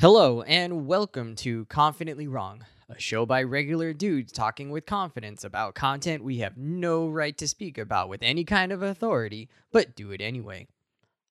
[0.00, 5.74] Hello, and welcome to Confidently Wrong, a show by regular dudes talking with confidence about
[5.74, 10.10] content we have no right to speak about with any kind of authority, but do
[10.10, 10.66] it anyway.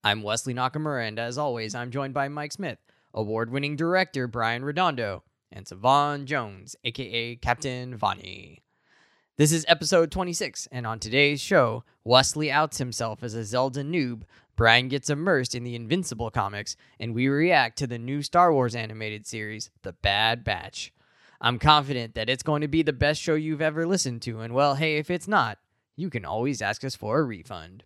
[0.03, 2.77] I'm Wesley Nakamura, and as always, I'm joined by Mike Smith,
[3.11, 8.59] award winning director Brian Redondo, and Savon Jones, aka Captain Vani.
[9.39, 14.23] This is episode 26, and on today's show, Wesley outs himself as a Zelda noob,
[14.60, 18.76] Brian gets immersed in the Invincible comics, and we react to the new Star Wars
[18.76, 20.91] animated series, The Bad Batch.
[21.40, 24.53] I'm confident that it's going to be the best show you've ever listened to, and
[24.53, 25.59] well, hey, if it's not,
[25.95, 27.86] you can always ask us for a refund.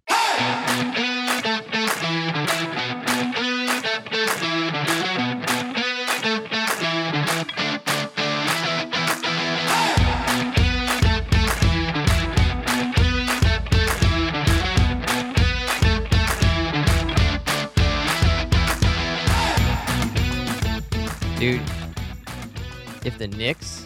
[23.05, 23.85] If the Knicks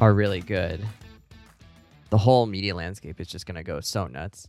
[0.00, 0.80] are really good,
[2.10, 4.48] the whole media landscape is just gonna go so nuts.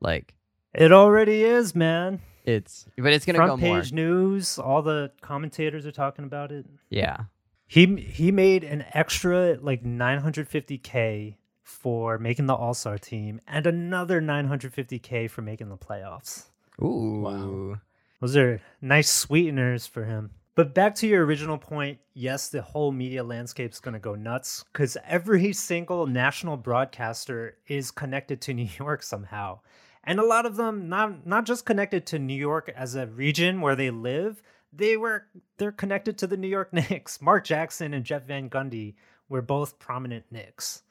[0.00, 0.34] Like
[0.74, 2.20] It already is, man.
[2.44, 3.80] it's, but it's gonna Front go more.
[3.80, 4.58] page news.
[4.58, 6.66] All the commentators are talking about it.
[6.90, 7.24] Yeah,
[7.66, 14.20] He he made an extra like 950k for making the All Star team, and another
[14.20, 16.44] 950k for making the playoffs.
[16.82, 17.78] Ooh.
[18.20, 20.30] Those are nice sweeteners for him.
[20.56, 24.14] But back to your original point, yes, the whole media landscape is going to go
[24.14, 29.60] nuts because every single national broadcaster is connected to New York somehow.
[30.02, 33.60] And a lot of them not not just connected to New York as a region
[33.60, 35.26] where they live, they were
[35.58, 37.20] they're connected to the New York Knicks.
[37.20, 38.94] Mark Jackson and Jeff Van Gundy
[39.28, 40.82] were both prominent Knicks.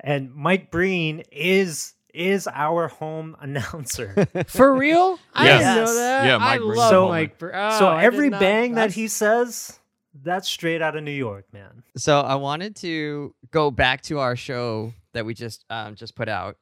[0.00, 4.26] And Mike Breen is is our home announcer.
[4.48, 5.18] For real?
[5.34, 5.58] I Yes.
[5.60, 6.26] didn't know that.
[6.26, 6.74] Yeah, I Mike Breen.
[6.78, 7.38] love So- Mike.
[7.38, 9.78] Br- oh, so I did every not- bang that that's- he says,
[10.22, 11.82] that's straight out of New York, man.
[11.96, 16.28] So I wanted to go back to our show that we just um, just put
[16.28, 16.56] out,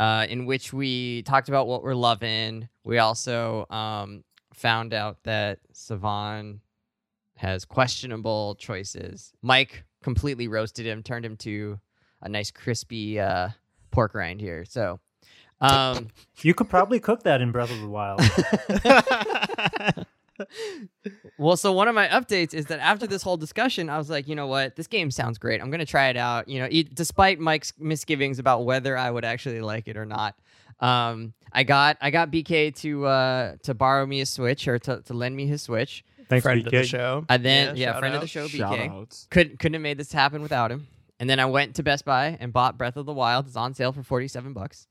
[0.00, 2.68] uh, in which we talked about what we're loving.
[2.82, 4.24] We also um,
[4.54, 6.60] found out that Savon
[7.36, 9.32] has questionable choices.
[9.42, 11.78] Mike completely roasted him, turned him to
[12.22, 13.50] a nice crispy uh,
[13.96, 14.64] pork rind here.
[14.64, 15.00] So.
[15.60, 16.08] Um,
[16.42, 18.20] You could probably cook that in Breath of the Wild.
[21.38, 24.28] well, so one of my updates is that after this whole discussion, I was like,
[24.28, 25.62] you know what, this game sounds great.
[25.62, 26.46] I'm gonna try it out.
[26.48, 30.34] You know, e- despite Mike's misgivings about whether I would actually like it or not.
[30.80, 35.00] Um, I got I got BK to uh to borrow me a Switch or to,
[35.02, 36.04] to lend me his Switch.
[36.28, 36.84] Thanks, friend of the BK.
[36.84, 37.24] show.
[37.30, 38.90] And then yeah, shout friend of the show, Shout BK.
[38.90, 39.26] outs.
[39.30, 40.86] Couldn't couldn't have made this happen without him.
[41.18, 43.46] And then I went to Best Buy and bought Breath of the Wild.
[43.46, 44.86] It's on sale for 47 bucks.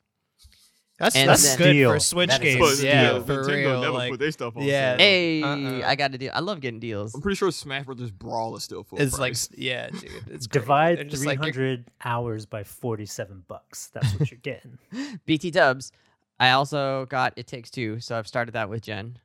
[0.98, 1.92] That's And that's good Steal.
[1.92, 2.80] for Switch That is games.
[2.80, 3.24] But, Yeah, steal.
[3.26, 3.82] for Nintendo real.
[3.82, 4.92] never like, put their stuff on yeah.
[4.94, 4.98] sale.
[5.00, 5.82] Hey, Uh-uh.
[5.86, 6.32] I got a deal.
[6.34, 7.14] I love getting deals.
[7.14, 9.50] I'm pretty sure Smash Brothers Brawl is still full it's like price.
[9.58, 10.10] yeah, dude.
[10.32, 13.92] It's Divide just like, 300 hours by 47 bucks.
[13.94, 14.80] That's what you're getting.
[15.26, 15.92] BT Dubs.
[16.40, 19.20] I also got It Takes Two, so I've started that with Jen.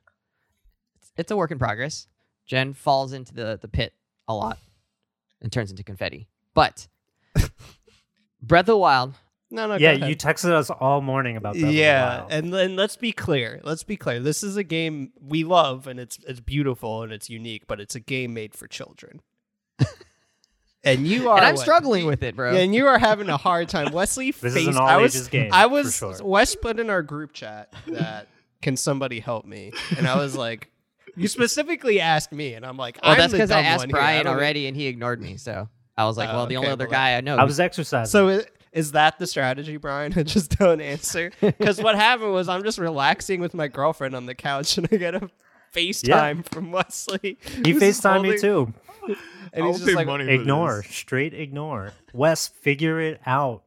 [0.97, 2.07] It's, it's a work in progress.
[2.45, 3.93] Jen falls into the, the pit
[4.27, 4.57] a lot
[5.41, 6.27] and turns into confetti.
[6.53, 6.87] But
[8.41, 9.15] Breath of the Wild,
[9.49, 9.75] no, no.
[9.75, 12.31] yeah, you texted us all morning about Breath yeah, of the Wild.
[12.45, 13.59] and then let's be clear.
[13.63, 14.19] Let's be clear.
[14.19, 17.95] This is a game we love, and it's it's beautiful and it's unique, but it's
[17.95, 19.21] a game made for children.
[20.83, 21.61] and you are and I'm what?
[21.61, 22.53] struggling with it, bro.
[22.53, 23.91] Yeah, and you are having a hard time.
[23.93, 24.57] Wesley This faced.
[24.57, 25.49] is an all I was, ages game.
[25.51, 25.95] I for was.
[25.95, 26.15] sure.
[26.23, 28.27] Wes put in our group chat that
[28.61, 30.71] can somebody help me, and I was like,
[31.15, 33.97] you specifically asked me, and I'm like, well, I'm that's because I asked one here.
[33.97, 35.37] I Brian already and he ignored me.
[35.37, 35.67] So
[36.01, 37.37] I was like, Oh, well, the only other well, guy I know.
[37.37, 38.09] I was exercising.
[38.11, 40.13] So i- is that the strategy, Brian?
[40.17, 44.25] I just don't answer because what happened was I'm just relaxing with my girlfriend on
[44.25, 45.29] the couch, and I get a
[45.73, 47.37] FaceTime from Wesley.
[47.63, 48.73] he who's FaceTimed me too.
[49.53, 50.83] and I'll he's just like, Ignore.
[50.83, 51.91] Straight ignore.
[52.13, 53.63] Wes, figure it out.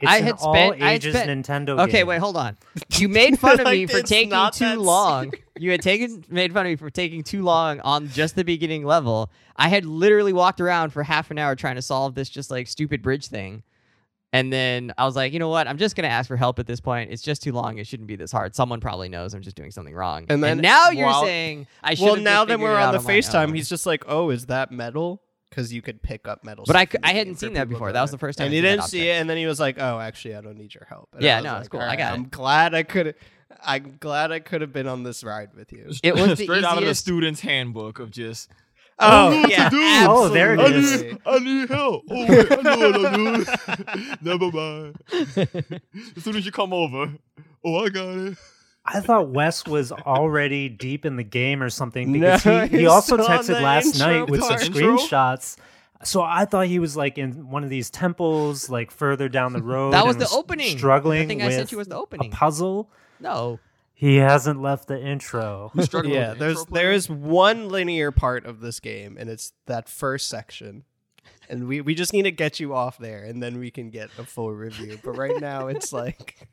[0.00, 2.06] It's I an had all spent- I had ages spent- Nintendo Okay, game.
[2.08, 2.56] wait, hold on.
[2.98, 5.32] You made fun of me for taking too that long.
[5.58, 8.84] You had taken made fun of me for taking too long on just the beginning
[8.84, 9.30] level.
[9.56, 12.66] I had literally walked around for half an hour trying to solve this just like
[12.66, 13.62] stupid bridge thing.
[14.32, 15.68] And then I was like, you know what?
[15.68, 17.12] I'm just gonna ask for help at this point.
[17.12, 17.78] It's just too long.
[17.78, 18.56] It shouldn't be this hard.
[18.56, 20.26] Someone probably knows I'm just doing something wrong.
[20.28, 22.04] And then now you're while- saying I should.
[22.04, 25.22] well, now that we're on the my FaceTime, he's just like, oh, is that metal?
[25.54, 26.64] Because you could pick up metal.
[26.66, 27.92] But I stuff cou- in the I hadn't seen that before.
[27.92, 29.60] That was the first time And I he didn't see it, and then he was
[29.60, 31.68] like, "Oh, actually, I don't need your help." And Yeah, I was no, like, it's
[31.68, 31.80] cool.
[31.80, 33.14] "All I got it." I'm glad I could.
[33.62, 35.90] I'm glad I could have been on this ride with you.
[36.02, 38.50] It was the straight out of the student's handbook of just.
[38.98, 39.82] Oh, I don't know what yeah, to do.
[40.08, 41.02] Oh, there it I is.
[41.02, 42.04] Need, I need help.
[42.10, 44.16] Oh, wait, I know what I'm doing.
[44.22, 44.96] Never mind.
[46.16, 47.12] As soon as you come over,
[47.64, 48.38] oh, I got it.
[48.86, 52.86] I thought Wes was already deep in the game or something No, because he, he
[52.86, 54.66] also texted last night with some part.
[54.66, 54.96] Intro?
[54.98, 55.56] screenshots.
[56.02, 59.62] So I thought he was like in one of these temples, like further down the
[59.72, 59.94] road.
[59.94, 60.76] That was and the opening.
[60.76, 62.30] Struggling I think I with sent you was the opening.
[62.30, 62.90] a puzzle.
[63.20, 63.58] No.
[63.94, 65.70] He hasn't left the intro.
[65.80, 66.90] Struggling Yeah, the there's intro there player?
[66.92, 70.84] is one linear part of this game, and it's that first section.
[71.48, 74.10] And we, we just need to get you off there, and then we can get
[74.18, 74.98] a full review.
[75.02, 76.48] But right now, it's like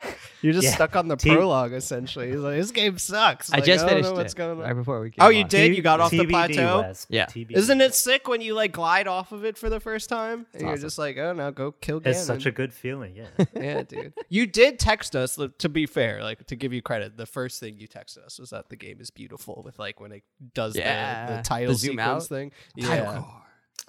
[0.42, 0.74] you're just Yeah.
[0.74, 1.72] stuck on the T- prologue.
[1.72, 3.52] Essentially, He's like, this game sucks.
[3.52, 5.28] I Like, just don't finished know what's it going right before we oh, came Oh,
[5.28, 5.48] you on.
[5.48, 5.76] did?
[5.76, 6.80] You got off the TBD, plateau?
[6.82, 7.06] Wes.
[7.10, 7.26] Yeah.
[7.26, 7.56] TBD.
[7.56, 10.46] Isn't it sick when you like glide off of it for the first time?
[10.54, 12.06] And you're just like, oh no, go kill Ganon.
[12.08, 13.16] It's such a good feeling.
[13.16, 13.44] Yeah.
[13.54, 14.12] yeah, dude.
[14.28, 15.38] You did text us.
[15.58, 18.50] To be fair, like to give you credit, the first thing you texted us was
[18.50, 20.22] that the game is beautiful with like when it
[20.54, 22.28] does the, Yeah, the title the zoom sequence out.
[22.28, 22.52] thing.
[22.80, 23.04] Title Yeah.
[23.04, 23.24] card.
[23.26, 23.42] Oh,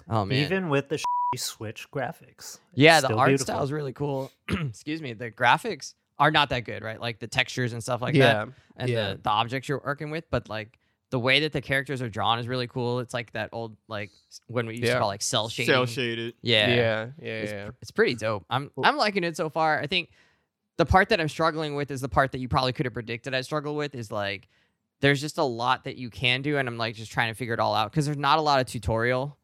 [0.08, 0.38] oh man.
[0.38, 1.00] Even with the
[1.36, 2.58] Switch graphics.
[2.74, 3.44] yeah, the art beautiful.
[3.54, 4.32] style is really cool.
[4.48, 5.12] Excuse me.
[5.12, 7.00] The graphics are not that good, right?
[7.00, 8.32] Like the textures and stuff like yeah.
[8.32, 9.12] that, and yeah.
[9.14, 10.24] the the objects you're working with.
[10.30, 10.78] But like
[11.10, 13.00] the way that the characters are drawn is really cool.
[13.00, 14.10] It's like that old like
[14.46, 14.94] when we used Yeah.
[14.94, 15.72] to call like cel shading.
[15.74, 16.34] Cel shaded.
[16.42, 16.68] Yeah.
[16.68, 17.06] Yeah.
[17.20, 17.32] Yeah.
[17.32, 17.64] It's, Yeah.
[17.64, 18.44] pr- it's pretty dope.
[18.48, 19.80] I'm I'm liking it so far.
[19.80, 20.10] I think
[20.76, 23.34] the part that I'm struggling with is the part that you probably could have predicted
[23.34, 24.48] I'd struggle with is like
[25.00, 27.54] there's just a lot that you can do and I'm like just trying to figure
[27.54, 29.36] it all out because there's not a lot of tutorial.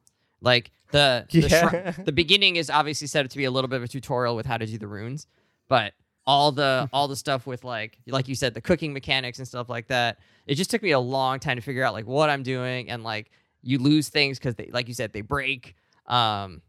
[0.42, 1.92] Like the the, Yeah.
[1.92, 4.36] shri- the beginning is obviously set up to be a little bit of a tutorial
[4.36, 5.26] with how to do the runes,
[5.68, 5.94] but
[6.26, 9.68] all the all the stuff with like like you said the cooking mechanics and stuff
[9.68, 12.42] like that it just took me a long time to figure out like what i'm
[12.42, 13.30] doing and like
[13.62, 15.76] you lose things because they like you said they break
[16.06, 16.60] um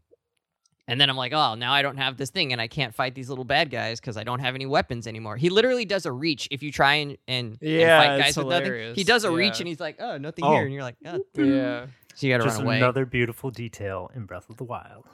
[0.86, 3.14] and then i'm like oh now i don't have this thing and i can't fight
[3.16, 6.12] these little bad guys because i don't have any weapons anymore he literally does a
[6.12, 9.30] reach if you try and and, and Yeah, fight guys with nothing he does a
[9.30, 10.52] reach and he's like oh nothing Oh.
[10.52, 11.20] here and you're like oh.
[11.34, 11.86] Yeah.
[12.14, 15.04] so you gotta Just run away another beautiful detail in Breath of the Wild.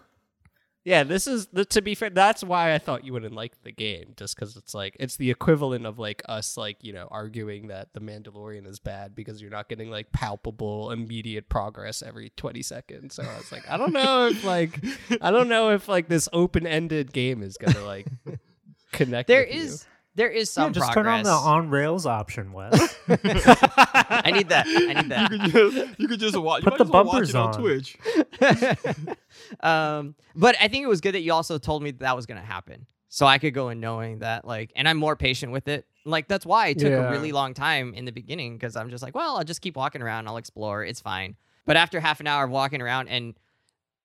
[0.85, 2.11] Yeah, this is the, to be fair.
[2.11, 5.31] That's why I thought you wouldn't like the game, just because it's like it's the
[5.31, 9.51] equivalent of like us, like you know, arguing that the Mandalorian is bad because you're
[9.51, 13.15] not getting like palpable, immediate progress every twenty seconds.
[13.15, 14.79] So I was like, I don't know if like
[15.23, 18.07] I don't know if like this open ended game is gonna like
[18.93, 19.27] connect.
[19.27, 19.61] there with you.
[19.63, 20.63] is there is some.
[20.63, 22.73] Yeah, some just progress turn on the on rails option, Wes.
[23.09, 26.63] i need that i need that You could just, you could just watch.
[26.63, 27.61] Put the just watch bumpers it on on.
[27.61, 27.97] Twitch.
[29.61, 32.27] um, but I think it was good that you also told me that, that was
[32.27, 32.87] going to happen.
[33.09, 35.87] So I could go in knowing that, like, and I'm more patient with it.
[36.05, 37.09] Like, that's why it took Yeah.
[37.09, 39.77] a really long time in the beginning because I'm just like, well, I'll just keep
[39.77, 40.27] walking around.
[40.27, 40.85] I'll explore.
[40.85, 41.37] It's fine.
[41.65, 43.35] But after half an hour of walking around and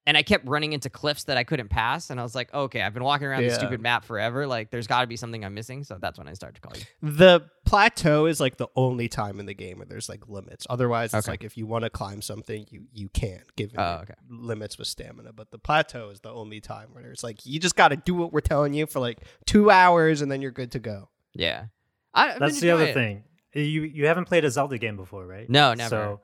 [0.06, 2.82] and I kept running into cliffs that I couldn't pass, and I was like, okay,
[2.82, 4.46] I've been walking around this stupid map forever.
[4.46, 5.84] Like, there's got to be something I'm missing.
[5.84, 6.84] So that's when I started to call you.
[7.16, 10.66] The plateau is like the only time in the game where there's like limits.
[10.70, 11.32] Otherwise, it's Okay.
[11.34, 14.14] like if you want to climb something, you you can given Oh, okay.
[14.28, 15.32] limits with stamina.
[15.32, 18.14] But the plateau is the only time where there's like you just got to do
[18.14, 21.08] what we're telling you for like two hours, and then you're good to go.
[21.34, 21.66] Yeah,
[22.14, 22.94] I, That's the other it.
[22.94, 23.22] thing.
[23.52, 25.48] You you haven't played a Zelda game before, right?
[25.48, 25.88] No, never.
[25.90, 26.20] So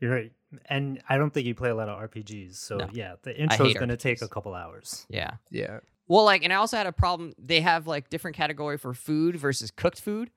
[0.00, 0.32] you're right.
[0.66, 2.56] And I don't think you play a lot of RPGs.
[2.56, 2.88] So No.
[2.92, 5.06] yeah, the intro is going to take a couple hours.
[5.08, 5.32] Yeah.
[5.50, 5.80] Yeah.
[6.08, 7.34] Well, like, and I also had a problem.
[7.38, 10.30] They have like different category for food versus cooked food,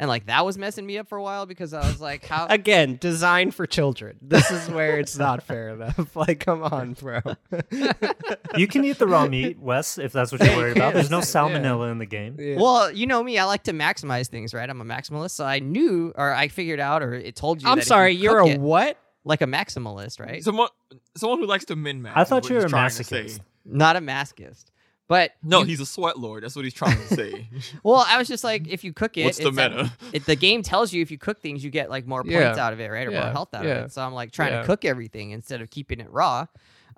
[0.00, 2.46] and like that was messing me up for a while because I was like, how?
[2.50, 4.16] Again, designed for children.
[4.20, 6.10] This is where it's not fair enough.
[6.16, 7.20] Like, come on, bro.
[8.56, 10.92] You can eat the raw meat, Wes, if that's what you're worried about.
[10.94, 11.22] There's no Yeah.
[11.22, 12.34] salmonella in the game.
[12.38, 12.56] Yeah.
[12.56, 13.38] well, you know me.
[13.38, 14.68] I like to maximize things, right?
[14.68, 17.68] I'm a maximalist, so I knew, or I figured out, or it told you.
[17.68, 18.98] I'm that sorry, you you're a it- what?
[19.24, 20.42] Like a maximalist, right?
[20.42, 20.68] Someone,
[21.16, 22.16] someone who likes to min max.
[22.16, 23.40] I thought you were a masochist.
[23.64, 24.66] Not a masochist,
[25.08, 26.42] but No, you- he's a sweat lord.
[26.42, 27.48] That's what he's trying to say.
[27.82, 29.92] Well, I was just like, if you cook it, What's the it's that- meta?
[30.12, 32.56] it, the game tells you if you cook things, you get like more points Yeah.
[32.64, 33.70] out of it, right, or more health out Yeah.
[33.80, 33.92] of it.
[33.92, 34.60] So I'm like trying Yeah.
[34.62, 36.46] to cook everything instead of keeping it raw.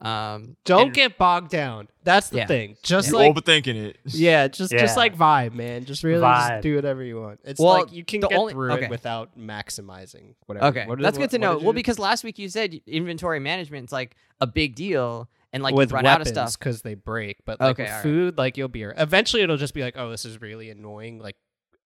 [0.03, 1.89] Um, Don't and- get bogged down.
[2.05, 2.47] That's the Yeah.
[2.47, 2.77] thing.
[2.83, 3.99] Just You're like overthinking it.
[4.07, 5.85] yeah, just just like vibe, man.
[5.85, 7.39] Just really just do whatever you want.
[7.45, 8.85] It's Well, like you can the get only- through okay.
[8.87, 10.67] it without maximizing whatever.
[10.67, 11.59] Okay, What is- that's what- good to what know.
[11.59, 15.63] did Well, because last week you said inventory management is like a big deal, and
[15.63, 16.59] like with you run weapons out of stuff.
[16.59, 17.39] because they break.
[17.45, 18.03] But like Okay, with alright.
[18.03, 21.21] food, like you'll be eventually it'll just be like, oh, this is really annoying.
[21.21, 21.37] Like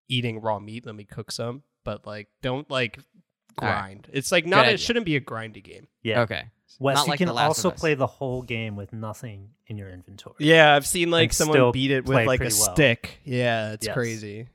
[0.08, 0.86] eating raw meat.
[0.86, 1.62] Let me cook some.
[1.84, 2.98] But like, don't like
[3.60, 3.78] Alright.
[3.80, 4.08] grind.
[4.12, 4.60] It's like not.
[4.64, 4.74] idea.
[4.74, 5.86] It shouldn't be a grindy game.
[6.02, 6.22] Yeah.
[6.22, 6.44] Okay,
[6.78, 9.88] Wes, Not you like can The also play the whole game with nothing in your
[9.90, 10.36] inventory.
[10.40, 12.50] Yeah, I've seen like And someone beat it with like a well.
[12.50, 13.20] stick.
[13.24, 13.94] Yeah, it's Yes.
[13.94, 14.48] crazy.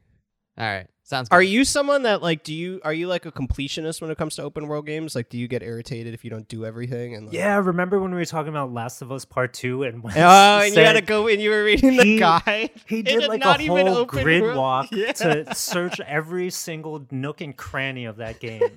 [0.57, 1.29] all right, sounds.
[1.29, 1.35] good.
[1.35, 4.35] Are you someone that like do you are you like a completionist when it comes
[4.37, 5.13] to open world games?
[5.13, 8.09] Like do you get irritated if you don't do everything and like, Yeah, remember when
[8.11, 10.93] we were talking about Last of Us Part 2 and Wes Oh, and you had
[10.93, 12.71] to go and you were reading the he- guide.
[12.87, 14.57] He did like not a even whole open grid world.
[14.57, 15.11] walk Yeah.
[15.13, 18.63] to search every single nook and cranny of that game.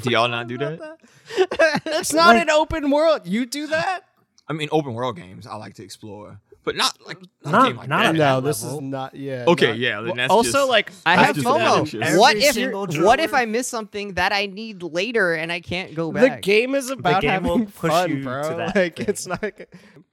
[0.00, 0.98] Do y'all not do that?
[1.84, 3.22] That's not Like- an open world.
[3.24, 4.00] You do that?
[4.48, 6.40] I mean, open world games, I like to explore.
[6.66, 8.14] But not like not, Not- a game like not that.
[8.16, 8.78] no, that this level.
[8.80, 9.14] is not.
[9.14, 9.44] Yeah.
[9.48, 12.18] Okay, not- yeah, then well, that's also just- like I have just FOMO.
[12.18, 16.12] What if what if I miss something that I need later and I can't go
[16.12, 16.42] back?
[16.42, 18.56] the game is about game having push fun, you to bro.
[18.58, 19.06] that like thing.
[19.08, 19.42] it's not.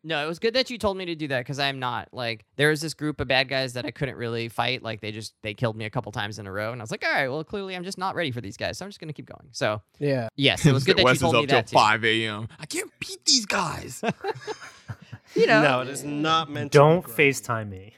[0.05, 2.43] No, it was good that you told me to do that because I'm not like
[2.57, 4.83] there was this group of bad guys that I couldn't really fight.
[4.83, 6.91] Like they just they killed me a couple times in a row, and I was
[6.91, 8.99] like, all right, well clearly I'm just not ready for these guys, so I'm just
[8.99, 9.47] gonna keep going.
[9.51, 10.27] So Yeah.
[10.35, 12.47] yes, it was good that Wes you told is me up till that 5 a.m.
[12.59, 14.03] I can't beat these guys.
[15.35, 16.71] You know, No, it is not meant.
[16.71, 17.15] to Don't be grindy.
[17.41, 17.93] FaceTime me.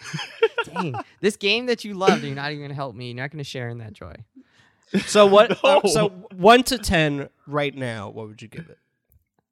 [0.64, 3.08] dang, this game that you loved, you're not even gonna help me.
[3.08, 4.14] You're not gonna share in that joy.
[5.06, 5.62] So what?
[5.64, 8.78] uh, so one to ten right now, what would you give it?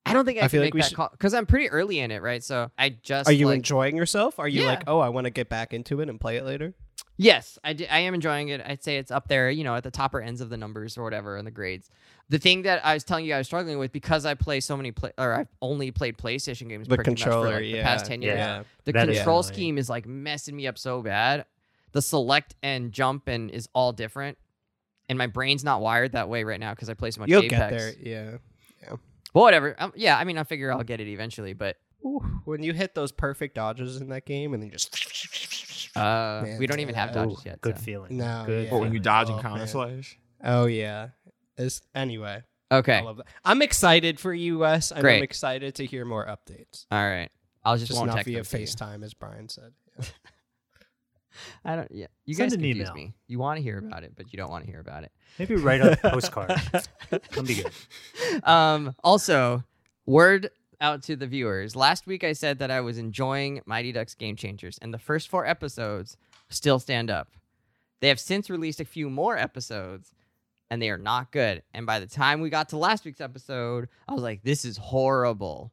[0.07, 1.47] I don't think I, I can feel like make we that should- call because I'm
[1.47, 2.43] pretty early in it, right?
[2.43, 4.39] So I just Are you like, enjoying yourself?
[4.39, 4.69] Are you Yeah.
[4.69, 6.75] like, oh, I want to get back into it and play it later?
[7.17, 8.63] Yes, I, I am enjoying it.
[8.65, 11.05] I'd say it's up there, you know, at the topper ends of the numbers or
[11.05, 11.91] whatever in the grades.
[12.31, 14.77] The thing that I was telling you I was struggling with because I play so
[14.77, 17.77] many play or I've only played PlayStation games The pretty much for, controller, like, yeah,
[17.79, 18.39] the past ten years.
[18.39, 18.63] yeah.
[18.85, 19.53] The That is control annoying.
[19.53, 21.45] scheme is like messing me up so bad.
[21.93, 24.39] The select and jump and is all different,
[25.09, 27.43] and my brain's not wired that way right now because I play so much You'll
[27.43, 27.59] Apex.
[27.59, 27.93] get there.
[28.01, 28.37] Yeah.
[29.35, 29.75] But whatever.
[29.79, 31.53] Um, yeah, I mean, I figure I'll get it eventually.
[31.53, 36.43] But Ooh, when you hit those perfect dodges in that game and then just uh,
[36.45, 37.61] Man, we don't even have dodges Ooh, yet.
[37.61, 37.83] good so.
[37.85, 38.17] feeling.
[38.17, 38.65] No, good.
[38.65, 38.71] yeah.
[38.71, 39.03] But when you feeling.
[39.03, 39.69] dodge in Oh, Counter man.
[39.69, 40.19] Slash.
[40.45, 41.09] oh yeah.
[41.61, 42.95] It's, anyway, Okay.
[42.99, 43.27] I love that.
[43.45, 44.91] I'm excited for you, Wes.
[44.93, 45.19] and Great.
[45.19, 46.87] I'm excited to hear more updates.
[46.91, 47.29] All right.
[47.65, 48.67] I'll just, Just won't not text via them to you.
[48.67, 49.73] FaceTime, as Brian said.
[51.65, 51.91] I don't.
[51.91, 52.95] Yeah, you Send guys an confuse email.
[52.95, 53.13] me.
[53.29, 55.13] You want to hear about it, but you don't want to hear about it.
[55.39, 56.51] Maybe write a postcard.
[57.11, 57.73] That'll be good.
[58.45, 58.95] Um.
[59.05, 59.63] Also,
[60.07, 60.51] word
[60.81, 61.77] out to the viewers.
[61.77, 65.29] Last week I said that I was enjoying Mighty Ducks Game Changers, and the first
[65.29, 66.17] four episodes
[66.49, 67.29] still stand up.
[68.01, 70.13] They have since released a few more episodes,
[70.71, 71.63] and they are not good.
[71.75, 74.77] And by the time we got to last week's episode, I was like, "This is
[74.77, 75.73] horrible,"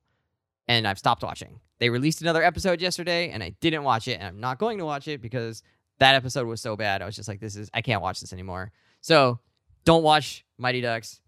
[0.67, 1.59] and I've stopped watching.
[1.79, 4.85] They released another episode yesterday, and I didn't watch it, and I'm not going to
[4.85, 5.63] watch it because
[5.99, 7.01] that episode was so bad.
[7.01, 9.39] I was just like, "This is I can't watch this anymore." So,
[9.85, 11.21] don't watch Mighty Ducks.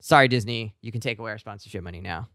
[0.00, 0.74] Sorry, Disney.
[0.80, 2.28] You can take away our sponsorship money now.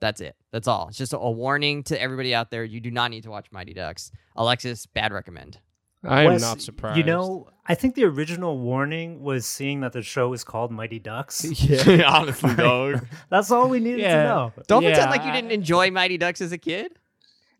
[0.00, 0.34] That's it.
[0.50, 0.88] That's all.
[0.88, 2.64] It's just a, warning to everybody out there.
[2.64, 4.10] You do not need to watch Mighty Ducks.
[4.34, 5.58] Alexis, bad recommend.
[6.04, 6.98] I am Wes, not surprised.
[6.98, 10.98] You know, I think the original warning was seeing that the show is called Mighty
[10.98, 11.44] Ducks.
[11.62, 12.02] yeah.
[12.10, 13.06] Honestly, dog.
[13.30, 14.22] That's all we needed Yeah.
[14.22, 14.52] to know.
[14.66, 16.92] Don't Yeah, pretend like you didn't enjoy Mighty Ducks as a kid.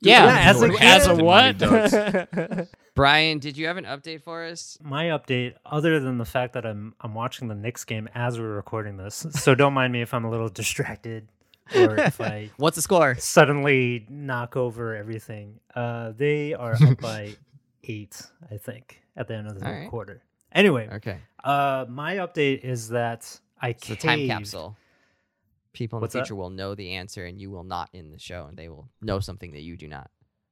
[0.00, 2.68] Yeah, Yeah, as a as a what?
[2.94, 4.76] Brian, did you have an update for us?
[4.82, 8.54] My update, other than the fact that I'm I'm watching the Knicks game as we're
[8.54, 11.28] recording this, so don't mind me if I'm a little distracted
[11.76, 13.14] or if I What's the score?
[13.14, 15.60] suddenly knock over everything.
[15.74, 17.34] Uh, they are up by
[17.84, 19.90] eight, I think, at the end of the third right.
[19.90, 20.22] quarter.
[20.52, 21.18] Anyway, Okay.
[21.44, 24.02] uh, my update is that I It's a caved.
[24.02, 24.76] time capsule.
[25.72, 26.26] People in What's the that?
[26.26, 28.88] future will know the answer and you will not in the show and they will
[29.00, 30.10] know something that you do not.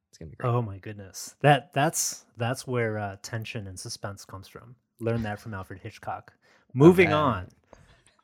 [0.09, 0.49] It's going to be great.
[0.51, 4.75] Oh my goodness, that that's that's where uh, tension and suspense comes from.
[4.99, 6.33] Learn that from Alfred Hitchcock.
[6.73, 7.15] Moving Okay.
[7.15, 7.49] on.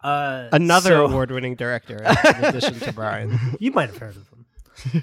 [0.03, 3.39] Uh, Another so- award-winning director, in addition to Brian.
[3.61, 5.03] you might have heard of them.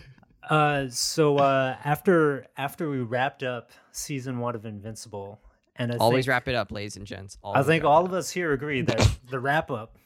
[0.50, 5.40] Uh, so uh, after after we wrapped up season one of Invincible,
[5.76, 7.38] and I Always think, wrap it up, ladies and gents.
[7.44, 9.98] I think all of us here agree that the wrap up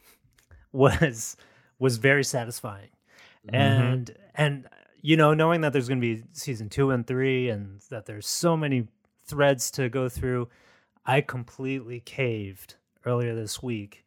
[0.71, 1.37] was
[1.79, 2.89] was very satisfying,
[3.47, 3.55] Mm-hmm.
[3.55, 4.67] and and
[5.01, 8.27] you know knowing that there's going to be season two and three, and that there's
[8.27, 8.87] so many
[9.25, 10.47] threads to go through,
[11.05, 12.75] I completely caved
[13.05, 14.05] earlier this week,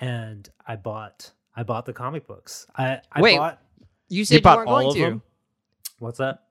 [0.00, 2.66] and I bought I bought the comic books.
[2.76, 3.62] I I Wait, bought
[4.08, 5.00] You said you, bought weren't all going of to.
[5.02, 5.22] them?
[6.02, 6.42] What's that?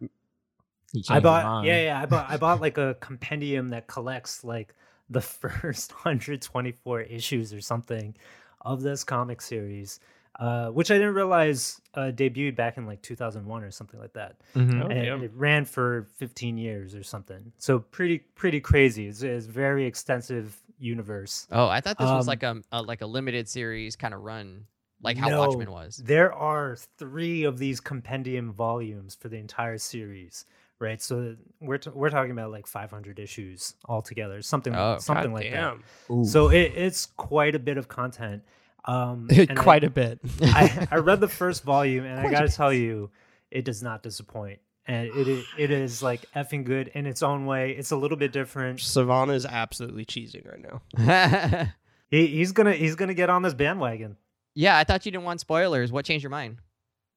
[1.10, 4.74] I bought yeah, yeah, I bought I bought like a compendium that collects like
[5.10, 8.16] the first 124 issues or something
[8.62, 10.00] of this comic series.
[10.40, 14.38] Uh, which I didn't realize uh, debuted back in like 2001 or something like that,
[14.56, 14.82] Mhm.
[14.82, 15.22] Oh, and damn.
[15.24, 17.52] it ran for 15 years or something.
[17.58, 19.08] So pretty pretty crazy.
[19.08, 21.48] It's, it's very extensive universe.
[21.52, 24.22] Oh, I thought this was Um, like a, a like a limited series kind of
[24.22, 24.66] run,
[25.02, 25.98] like how No, Watchmen was.
[25.98, 30.46] There are three of these compendium volumes for the entire series,
[30.80, 31.02] right?
[31.02, 35.52] So we're t- we're talking about like 500 issues altogether, something Oh, something God like
[35.52, 35.84] damn.
[36.10, 36.26] that.
[36.26, 38.44] So it, it's quite a bit of content.
[38.86, 40.20] Um, Quite a bit.
[40.42, 43.12] I, I read the first volume, and I got to tell you,
[43.52, 44.60] it does not disappoint.
[44.88, 47.74] And it is, it is like effing good in its own way.
[47.78, 48.80] It's a little bit different.
[48.80, 51.72] Savannah is absolutely cheesing right now.
[52.10, 54.18] He, he's gonna he's gonna get on this bandwagon.
[54.54, 55.92] Yeah, I thought you didn't want spoilers.
[55.92, 56.58] What changed your mind?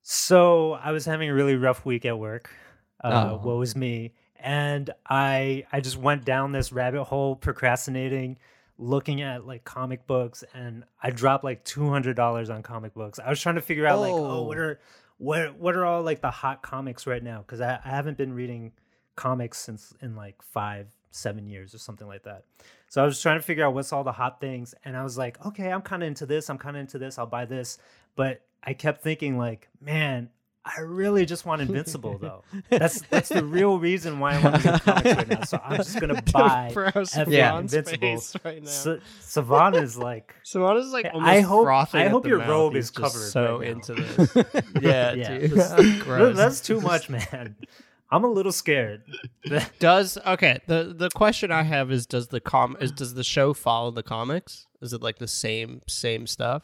[0.02, 2.50] So I was having a really rough week at work.
[3.02, 3.46] Uh, Oh.
[3.46, 4.12] Woe is me.
[4.38, 8.38] And I I just went down this rabbit hole, procrastinating,
[8.76, 13.18] looking at like comic books, and I dropped like two hundred dollars on comic books.
[13.18, 14.42] I was trying to figure out like, oh, Oh.
[14.42, 14.80] what are
[15.16, 17.38] what what are all like the hot comics right now?
[17.38, 18.72] Because I, I haven't been reading
[19.16, 22.44] comics since in like five seven years or something like that.
[22.88, 25.16] So I was trying to figure out what's all the hot things, and I was
[25.16, 26.48] like, okay, I'm kind of into this.
[26.50, 27.18] I'm kind of into this.
[27.18, 27.78] I'll buy this.
[28.16, 30.30] But I kept thinking like, man,
[30.64, 32.42] I really just want Invincible though.
[32.70, 35.42] That's that's the real reason why I want to read comics right now.
[35.42, 37.58] So I'm just gonna buy Bro, F- Yeah.
[37.58, 37.98] Invincible.
[37.98, 38.70] face right now.
[38.70, 42.48] Sa- Savannah is like, Savannah's like I hope- frothing I hope your mouth.
[42.48, 44.34] robe He's is covered So right into this.
[44.80, 45.50] yeah, yeah, dude.
[45.50, 46.36] that's- Gross.
[46.36, 47.56] that's too much, man.
[48.10, 49.02] I'm a little scared.
[49.78, 50.60] Does okay?
[50.66, 54.02] The the question I have is does the com is does the show follow the
[54.02, 54.66] comics?
[54.80, 56.62] Is it like the same same stuff?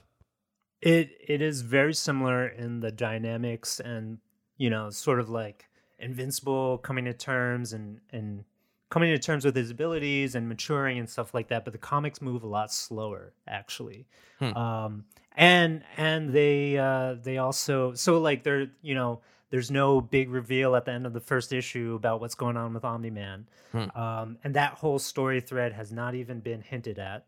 [0.80, 4.18] It it is very similar in the dynamics and
[4.58, 5.66] you know sort of like
[5.98, 8.44] invincible coming to terms and and
[8.90, 11.64] coming to terms with his abilities and maturing and stuff like that.
[11.64, 14.06] But the comics move a lot slower actually,
[14.38, 14.56] Hmm.
[14.56, 15.04] um,
[15.36, 19.20] and and they uh, they also so like they're you know
[19.50, 22.72] there's no big reveal at the end of the first issue about what's going on
[22.74, 23.90] with Omni Man, Hmm.
[23.98, 27.26] um, and that whole story thread has not even been hinted at.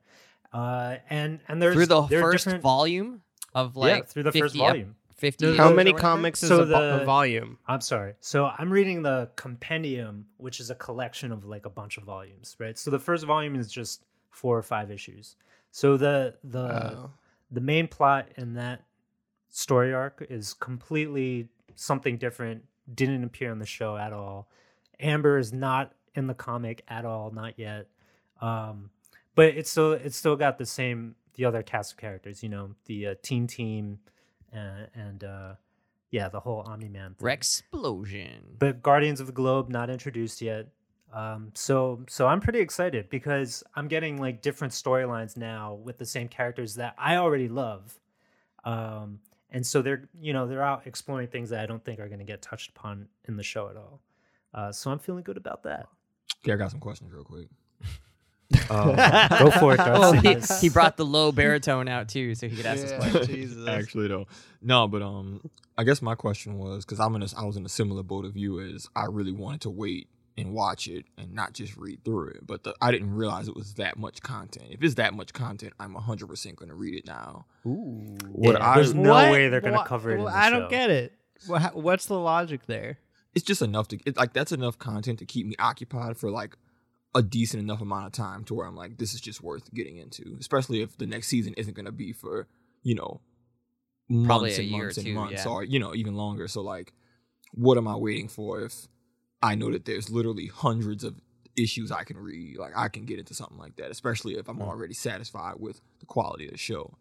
[0.53, 3.23] Uh, and and there's Through the there first different- volume
[3.55, 4.97] of yeah, like through the first 50 ep- volume.
[5.17, 5.99] 50 How many or whatever?
[5.99, 7.59] comics is So a, vo- a volume?
[7.69, 8.15] I'm sorry.
[8.21, 12.57] So I'm reading the compendium, which is a collection of like a bunch of volumes,
[12.59, 12.77] right?
[12.77, 15.37] So the first volume is just four or five issues.
[15.71, 17.11] So the the Oh.
[17.53, 18.83] the main plot in that
[19.49, 22.65] story arc is completely something different.
[22.93, 24.49] Didn't appear on the show at all.
[25.01, 27.89] Amber is not in the comic at all, not yet.
[28.41, 28.91] Um,
[29.35, 32.43] but it's still it's still got the same the other cast of characters.
[32.43, 33.99] You know, the uh, teen team,
[34.55, 35.55] uh, and uh,
[36.11, 37.17] yeah, the whole Omni Man.
[37.25, 38.57] explosion.
[38.59, 40.69] But Guardians of the Globe not introduced yet.
[41.13, 46.07] Um, so so I'm pretty excited because I'm getting like different storylines now with the
[46.07, 47.99] same characters that I already love.
[48.65, 49.21] Um,
[49.53, 52.19] and so they're you know they're out exploring things that I don't think are going
[52.19, 54.01] to get touched upon in the show at all.
[54.53, 55.87] Uh, so I'm feeling good about that.
[56.45, 57.49] Okay, I got some questions real quick.
[58.69, 62.57] Go for it, Darth Oh, he, he brought the low baritone out too, so he
[62.57, 63.27] could ask this question.
[63.27, 63.67] Jesus.
[63.69, 64.27] Actually, though,
[64.61, 65.41] no, but um,
[65.79, 68.27] I guess my question was because I'm in a, I was in a similar boat
[68.27, 72.05] of you as I really wanted to wait and watch it and not just read
[72.05, 74.67] through it, but the, I didn't realize it was that much content.
[74.71, 77.47] If it's that much content, I'm 100 percent going to read it now.
[77.67, 78.17] Ooh.
[78.31, 79.31] What Yeah, I there's no What?
[79.33, 80.15] way they're going to cover it.
[80.15, 80.61] In well, the I show.
[80.61, 81.13] don't get it.
[81.75, 82.99] What's the logic there?
[83.35, 86.55] it's just enough to it, like that's enough content to keep me occupied for like
[87.15, 89.97] a decent enough amount of time to where I'm like this is just worth getting
[89.97, 92.47] into, especially if the next season isn't going to be for
[92.83, 93.21] you know
[94.09, 95.51] Probably months a and year or months and two, months yeah.
[95.51, 96.47] or you know even longer.
[96.47, 96.93] So like,
[97.53, 98.87] what am I waiting for if
[99.43, 101.21] I know that there's literally hundreds of
[101.57, 102.57] issues I can read?
[102.59, 104.63] Like I can get into something like that, especially if I'm Hmm.
[104.63, 106.97] already satisfied with the quality of the show.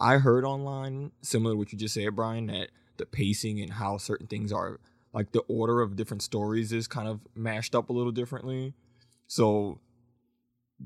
[0.00, 3.96] I heard online, similar to what you just said, Brian, that the pacing and how
[3.98, 4.78] certain things are,
[5.12, 8.74] like the order of different stories is kind of mashed up a little differently.
[9.26, 9.80] So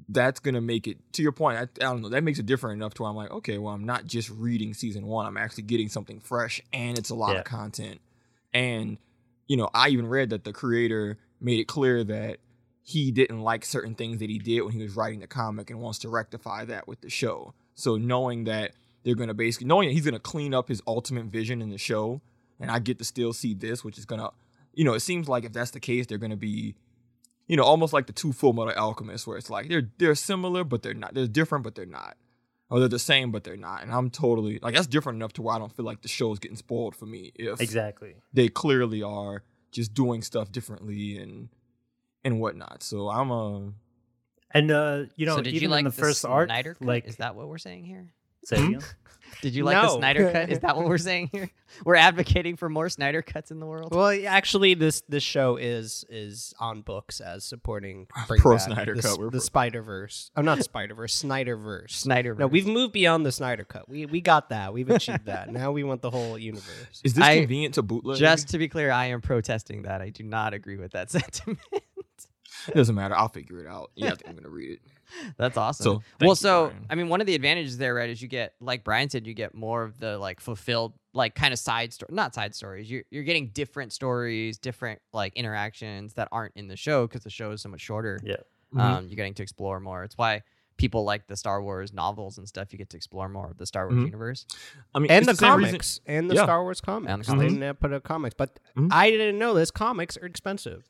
[0.08, 0.98] that's gonna make it.
[1.14, 2.08] To your point, I, I don't know.
[2.08, 4.72] That makes it different enough to where I'm like, okay, well, I'm not just reading
[4.72, 5.26] season one.
[5.26, 7.40] I'm actually getting something fresh, and it's a lot Yeah.
[7.40, 8.00] of content.
[8.54, 8.96] And
[9.52, 12.38] you know, I even read that the creator made it clear that
[12.82, 15.78] he didn't like certain things that he did when he was writing the comic and
[15.78, 17.52] wants to rectify that with the show.
[17.74, 18.70] So knowing that
[19.04, 22.22] they're gonna basically knowing that he's gonna clean up his ultimate vision in the show,
[22.60, 24.30] and I get to still see this, which is gonna,
[24.72, 26.74] you know, it seems like if that's the case, they're gonna be,
[27.46, 30.64] you know, almost like the two Full Metal Alchemists, where it's like they're they're similar
[30.64, 32.16] but they're not, they're different but they're not,
[32.72, 33.82] or they're the same but they're not.
[33.82, 36.32] And I'm totally like that's different enough to where I don't feel like the show
[36.32, 38.14] is getting spoiled for me if Exactly.
[38.32, 41.50] they clearly are just doing stuff differently and
[42.24, 42.82] and whatnot.
[42.82, 43.72] So I'm a
[44.52, 46.86] And uh, you know, so did even you like in the first arc, Snyder cut?
[46.88, 48.12] like is that what we're saying here?
[48.48, 48.78] Hmm?
[48.80, 48.86] say?
[49.40, 50.50] Did you like the Snyder cut?
[50.50, 51.50] Is that what we're saying here?
[51.84, 53.92] We're advocating for more Snyder cuts in the world.
[53.92, 58.06] Well, actually, this this show is is on books as supporting
[58.38, 60.30] Pro Snyder the, Cut, s- we're the Spider Verse.
[60.36, 61.96] I'm oh, not Spider Verse, Snyder Verse.
[61.96, 62.36] Snyder.
[62.36, 63.88] No, we've moved beyond the Snyder Cut.
[63.88, 64.72] We we got that.
[64.72, 65.50] We've achieved that.
[65.52, 67.00] Now we want the whole universe.
[67.02, 68.18] is this I- convenient to bootleg?
[68.18, 70.00] Just to be clear, I am protesting that.
[70.00, 71.58] I do not agree with that sentiment.
[71.72, 73.16] it doesn't matter.
[73.16, 73.90] I'll figure it out.
[73.96, 74.80] Yeah, I think I'm gonna read it.
[75.36, 75.84] That's awesome.
[75.84, 76.86] So, well, thank you, so Brian.
[76.90, 79.34] I mean, one of the advantages there, right, is you get, like Brian said, you
[79.34, 82.90] get more of the like fulfilled, like kind of side story, not side stories.
[82.90, 87.30] You're you're getting different stories, different like interactions that aren't in the show because the
[87.30, 88.20] show is so much shorter.
[88.24, 88.36] Yeah.
[88.74, 88.80] Mhm.
[88.80, 90.02] Um, you're getting to explore more.
[90.04, 90.42] It's why
[90.78, 92.72] people like the Star Wars novels and stuff.
[92.72, 94.06] You get to explore more of the Star Wars Mhm.
[94.06, 94.46] universe.
[94.94, 96.44] I mean, and it's the, same reason- comics and the Yeah.
[96.44, 97.10] Star Wars comics.
[97.12, 97.52] And the They comics.
[97.52, 98.88] didn't put out comics, but Mhm.
[98.90, 99.70] I didn't know this.
[99.70, 100.88] Comics are expensive.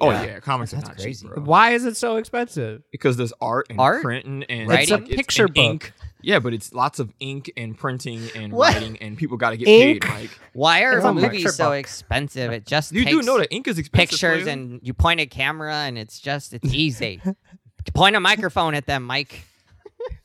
[0.00, 0.24] Oh Yeah.
[0.24, 1.24] yeah, comics That's are not crazy.
[1.26, 1.42] cheap, bro.
[1.44, 2.82] Why is it so expensive?
[2.92, 4.02] Because there's art and Art?
[4.02, 5.02] printing and Writing?
[5.04, 5.64] It's a picture and book.
[5.64, 5.92] ink.
[6.24, 8.74] Yeah, but it's lots of ink and printing and What?
[8.74, 10.04] writing, and people got to get Ink?
[10.04, 10.10] paid.
[10.20, 11.78] Like Why are It's a movies so book.
[11.80, 12.52] expensive?
[12.52, 14.10] It just you takes do know that ink is expensive.
[14.10, 14.52] pictures player?
[14.52, 17.20] and you point a camera and it's just it's easy.
[17.94, 19.42] point a microphone at them, Mike.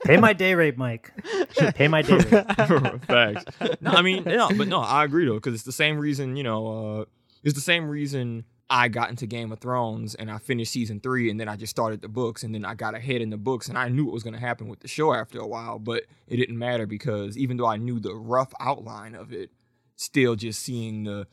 [0.05, 1.11] Pay my day rate, Mike.
[1.57, 2.27] Should pay my day rate.
[3.07, 3.45] Facts.
[3.81, 6.35] No, I mean, no, but no, I agree though, because it's the same reason.
[6.35, 7.05] You know, uh,
[7.43, 11.29] it's the same reason I got into Game of Thrones and I finished season three,
[11.29, 13.69] and then I just started the books, and then I got ahead in the books,
[13.69, 16.03] and I knew what was going to happen with the show after a while, but
[16.27, 19.51] it didn't matter because even though I knew the rough outline of it,
[19.95, 21.27] still just seeing the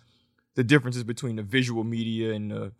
[0.54, 2.72] the differences between the visual media and the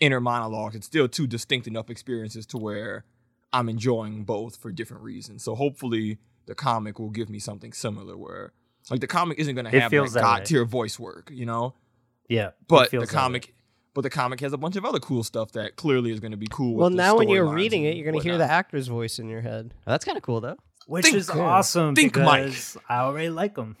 [0.00, 3.04] inner monologues, it's still two distinct enough experiences to where
[3.52, 5.42] I'm enjoying both for different reasons.
[5.42, 8.52] So hopefully the comic will give me something similar where
[8.90, 11.74] like the comic isn't gonna have feels like god tier voice work, you know?
[12.28, 13.20] Yeah, But the feels that way.
[13.20, 13.54] comic
[13.94, 16.46] but the comic has a bunch of other cool stuff that clearly is gonna be
[16.50, 16.74] cool.
[16.76, 19.18] Well, with the now when you're reading it, you're going to hear the actor's voice
[19.18, 19.74] in your head.
[19.86, 20.56] Oh, that's kind of cool though.
[20.86, 21.40] which Think- is Yeah.
[21.42, 22.52] awesome Think, Mike.
[22.88, 23.76] I already like them.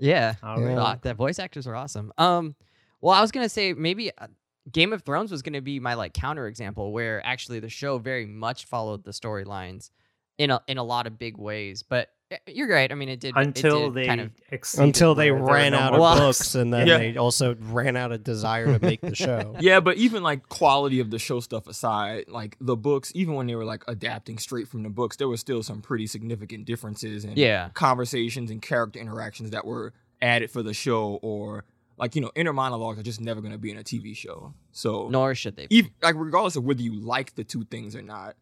[0.00, 0.74] Yeah, Already.
[0.74, 0.80] Yeah.
[0.82, 2.12] Uh, the voice actors are awesome.
[2.18, 2.54] Um,
[3.00, 4.26] well, I was gonna say maybe uh,
[4.70, 8.26] Game of Thrones was gonna be my like counter example where actually the show very
[8.26, 9.90] much followed the storylines
[10.38, 11.82] in a in a lot of big ways.
[11.82, 12.90] But Eh, eh, you're right.
[12.92, 15.46] I mean, it did it Until did they kind of exceeded Until they where there
[15.46, 16.98] were ran out more of Well, books, and then Yeah.
[16.98, 19.56] they also ran out of desire to make the show.
[19.60, 23.46] Yeah, but even like quality of the show stuff aside, like the books, even when
[23.46, 27.24] they were like adapting straight from the books, there was still some pretty significant differences
[27.24, 27.70] in yeah.
[27.74, 31.64] conversations and character interactions that were added for the show or
[31.96, 34.52] like you know inner monologues are just never going to be in a tv show
[34.72, 35.68] so Nor should they.
[35.70, 38.34] even like regardless of whether you like the two things or not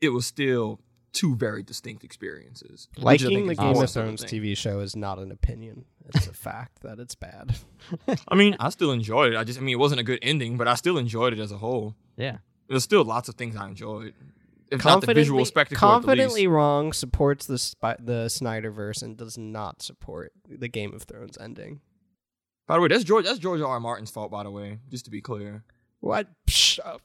[0.00, 0.80] it was still
[1.16, 4.22] two very distinct experiences which Liking the Game more of Thrones.
[4.24, 5.84] TV show is not an opinion.
[6.08, 7.56] It's a fact that it's bad.
[8.28, 10.56] i mean i still enjoyed it i just i mean it wasn't a good ending
[10.56, 12.38] but i still enjoyed it as a whole Yeah.
[12.68, 14.12] there's still lots of things i enjoyed
[14.70, 19.82] if not the visual spectacle confidently wrong supports the Spi- the Snyderverse and does not
[19.82, 21.80] support the Game of Thrones ending.
[22.66, 23.80] by the way that's george that's george r R.
[23.80, 25.62] martin's fault by the way just to be clear
[26.00, 26.28] What?
[26.48, 26.98] Psh, uh,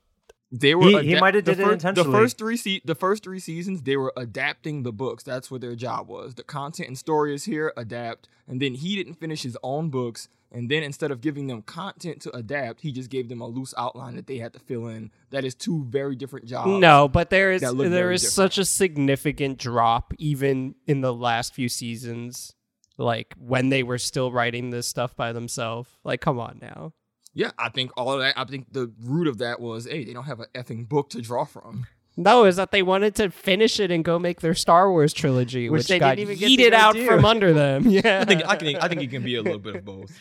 [0.52, 2.12] They were He- adap- he might have the did it intentionally.
[2.12, 5.24] The first three se- the first three seasons, they were adapting the books.
[5.24, 6.36] That's what their job was.
[6.36, 8.28] The content and story is here, adapt.
[8.48, 10.28] And then he didn't finish his own books.
[10.52, 13.74] And then instead of giving them content to adapt, he just gave them a loose
[13.78, 15.10] outline that they had to fill in.
[15.30, 16.68] That is two very different jobs.
[16.70, 18.34] no, but there is there is different.
[18.34, 22.54] such a significant drop even in the last few seasons.
[22.98, 25.90] Like when they were still writing this stuff by themselves.
[26.04, 26.92] Like, come on now.
[27.34, 28.38] Yeah, I think all of that.
[28.38, 31.22] I think the root of that was, hey, they don't have an effing book to
[31.22, 31.88] draw from.
[32.18, 35.70] No, is that they wanted to finish it and go make their Star Wars trilogy,
[35.70, 37.06] Which which, they got didn't even get to yeeted out do.
[37.08, 37.84] from under them.
[37.90, 40.12] Yeah, I think I can I think it can be a little bit of both.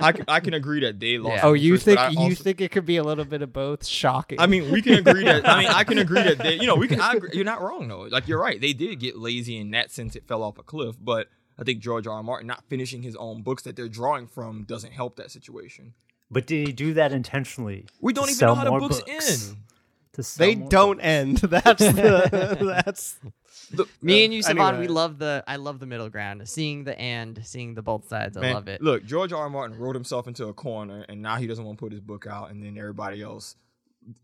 [0.00, 1.38] I can, I can agree that they lost.
[1.38, 1.40] Yeah.
[1.48, 3.52] Oh, you interest, think I you also- think it could be a little bit of
[3.52, 3.84] both?
[3.84, 4.38] Shocking.
[4.38, 5.46] I mean, we can agree that.
[5.48, 7.00] I mean, I can agree that they, you know, we can.
[7.00, 8.02] I agree, you're not wrong though.
[8.02, 8.60] Like you're right.
[8.60, 10.14] They did get lazy in that sense.
[10.14, 10.94] It fell off a cliff.
[11.00, 11.26] But
[11.58, 12.14] I think George R.
[12.14, 12.22] R.
[12.22, 15.94] Martin not finishing his own books that they're drawing from doesn't help that situation.
[16.34, 17.86] But did he do that intentionally?
[18.00, 19.48] We don't even know how the books, books?
[19.50, 19.58] end.
[20.12, 21.04] To sell they more don't books.
[21.06, 21.36] end.
[21.38, 23.18] That's the that's
[23.72, 25.42] The- Me and you, Savon, we love the.
[25.48, 26.46] I love the middle ground.
[26.48, 28.36] Seeing the and, seeing the both sides.
[28.36, 28.80] I Man, love it.
[28.82, 29.42] Look, George R.
[29.42, 29.50] R.
[29.50, 32.26] Martin wrote himself into a corner, and now he doesn't want to put his book
[32.30, 33.56] out, and then everybody else,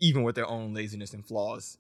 [0.01, 1.79] even with their own laziness and flaws,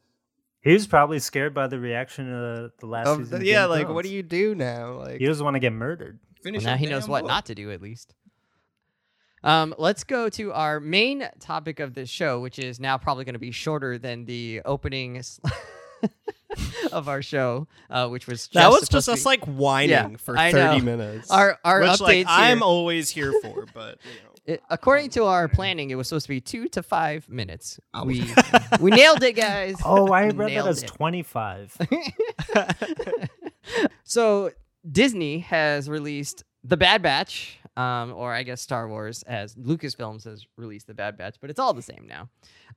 [0.62, 3.38] He was probably scared by the reaction of the last of season.
[3.40, 3.55] the- yeah.
[3.62, 4.95] Game of Like, what do you do now?
[4.95, 6.19] Like, He doesn't want to get murdered.
[6.43, 6.64] finish.
[6.64, 7.29] Well, now he knows what book.
[7.29, 8.14] not to do, at least.
[9.42, 13.33] Um, let's go to our main topic of this show, which is now probably going
[13.35, 15.40] to be shorter than the opening s-
[16.92, 19.90] of our show, uh, which was just that was just to us be- like whining
[19.90, 20.85] Yeah, for I thirty know.
[20.85, 21.31] minutes.
[21.31, 22.00] our our which updates.
[22.00, 24.26] like I'm always here for, but you know.
[24.46, 27.79] It- according to our planning, it was supposed to be two to five minutes.
[27.94, 28.31] I We
[28.81, 29.76] we nailed it, guys.
[29.85, 31.76] Oh, I We read that as 25.
[34.05, 34.50] so
[34.90, 40.47] Disney has released The Bad Batch, um, or I guess Star Wars, as Lucasfilms has
[40.57, 42.29] released The Bad Batch, but it's all the same now.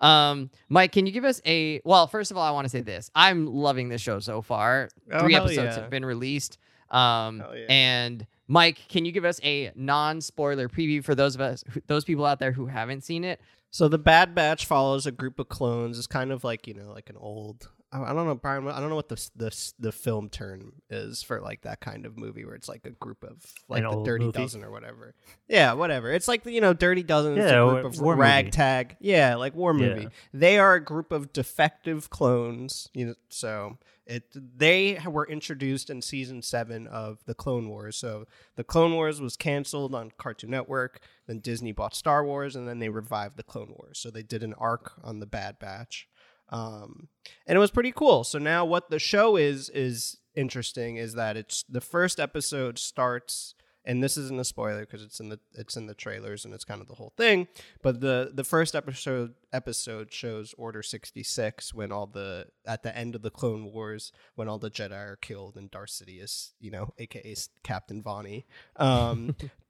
[0.05, 1.81] Um, Mike, can you give us a?
[1.83, 4.89] Well, first of all, I want to say this: I'm loving this show so far.
[5.11, 5.81] Oh, Three episodes yeah.
[5.81, 6.57] have been released.
[6.89, 7.65] Um, yeah.
[7.69, 12.25] and Mike, can you give us a non-spoiler preview for those of us, those people
[12.25, 13.41] out there who haven't seen it?
[13.71, 15.97] So the Bad Batch follows a group of clones.
[15.97, 17.69] It's kind of like you know, like an old.
[17.93, 18.67] I don't know, Brian.
[18.67, 22.17] I don't know what the the the film term is for like that kind of
[22.17, 23.37] movie where it's like a group of
[23.69, 24.39] like An the Dirty movie?
[24.39, 25.13] Dozen or whatever.
[25.47, 26.11] Yeah, whatever.
[26.11, 27.37] It's like you know, Dirty Dozen.
[27.37, 28.21] is Yeah, a group of war movie.
[28.27, 28.97] ragtag.
[28.99, 30.03] Yeah, like war movie.
[30.03, 30.09] Yeah.
[30.33, 32.89] They are a group of defective clones.
[32.93, 37.95] You know, so it they were introduced in season seven of the Clone Wars.
[37.95, 38.25] So
[38.55, 40.99] the Clone Wars was canceled on Cartoon Network.
[41.27, 43.99] Then Disney bought Star Wars, and then they revived the Clone Wars.
[43.99, 46.07] So they did an arc on the Bad Batch.
[46.53, 47.09] Um,
[47.47, 48.23] and it was pretty cool.
[48.23, 53.55] So now what the show is is interesting is that it's the first episode starts
[53.85, 56.63] and this isn't a spoiler because it's in the it's in the trailers and it's
[56.63, 57.47] kind of the whole thing.
[57.81, 62.95] But the the first episode episode shows Order sixty six when all the at the
[62.95, 66.71] end of the Clone Wars when all the Jedi are killed and Darth Sidious, you
[66.71, 68.45] know, aka Captain Vonnie,
[68.77, 69.35] um,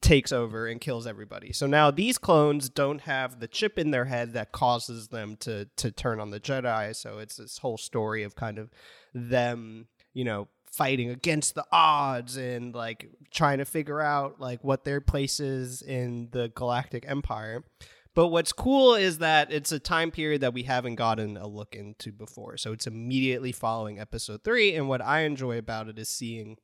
[0.00, 1.52] takes over and kills everybody.
[1.52, 5.66] So now these clones don't have the chip in their head that causes them to
[5.76, 6.94] to turn on the Jedi.
[6.94, 8.70] So it's this whole story of kind of
[9.14, 14.84] them, you know, fighting against the odds and like trying to figure out like what
[14.84, 17.64] their place is in the galactic empire.
[18.14, 21.74] But what's cool is that it's a time period that we haven't gotten a look
[21.74, 22.56] into before.
[22.56, 26.56] So it's immediately following episode 3 and what I enjoy about it is seeing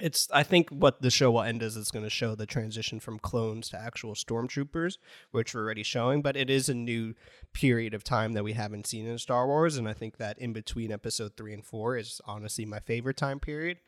[0.00, 3.00] it's i think what the show will end is it's going to show the transition
[3.00, 4.98] from clones to actual stormtroopers
[5.30, 7.14] which we're already showing but it is a new
[7.52, 10.52] period of time that we haven't seen in star wars and i think that in
[10.52, 13.78] between episode 3 and 4 is honestly my favorite time period.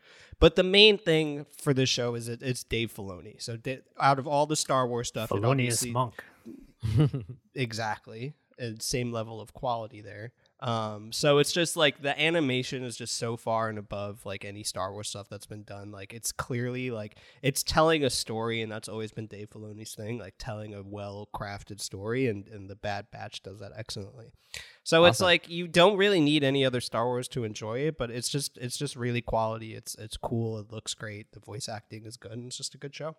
[0.40, 3.40] But the main thing for this show is it, it's dave filoni.
[3.42, 3.58] So
[3.98, 7.24] out of all the star wars stuff Felonious obviously- monk.
[7.54, 8.34] exactly.
[8.58, 13.16] And same level of quality there um so it's just like the animation is just
[13.16, 15.92] so far and above like any star wars stuff that's been done.
[15.92, 20.18] Like it's clearly like it's telling a story and that's always been dave filoni's thing
[20.18, 24.32] like telling a well crafted story and and the bad batch does that excellently.
[24.82, 28.10] So it's like you don't really need any other star wars to enjoy it but
[28.10, 29.74] it's just it's just really quality.
[29.74, 30.58] It's it's cool.
[30.58, 31.30] It looks great.
[31.32, 33.14] The voice acting is good and it's just a good show.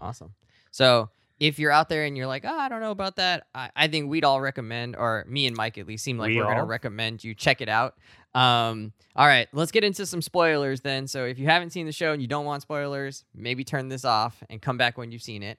[0.00, 0.34] Awesome.
[0.70, 3.70] So if you're out there and you're like, oh, I don't know about that, I,
[3.74, 6.44] I think we'd all recommend, or me and Mike at least seem like We are
[6.44, 7.96] going to recommend you check it out.
[8.34, 11.06] Um, all right, let's get into some spoilers then.
[11.06, 14.04] So if you haven't seen the show and you don't want spoilers, maybe turn this
[14.04, 15.58] off and come back when you've seen it.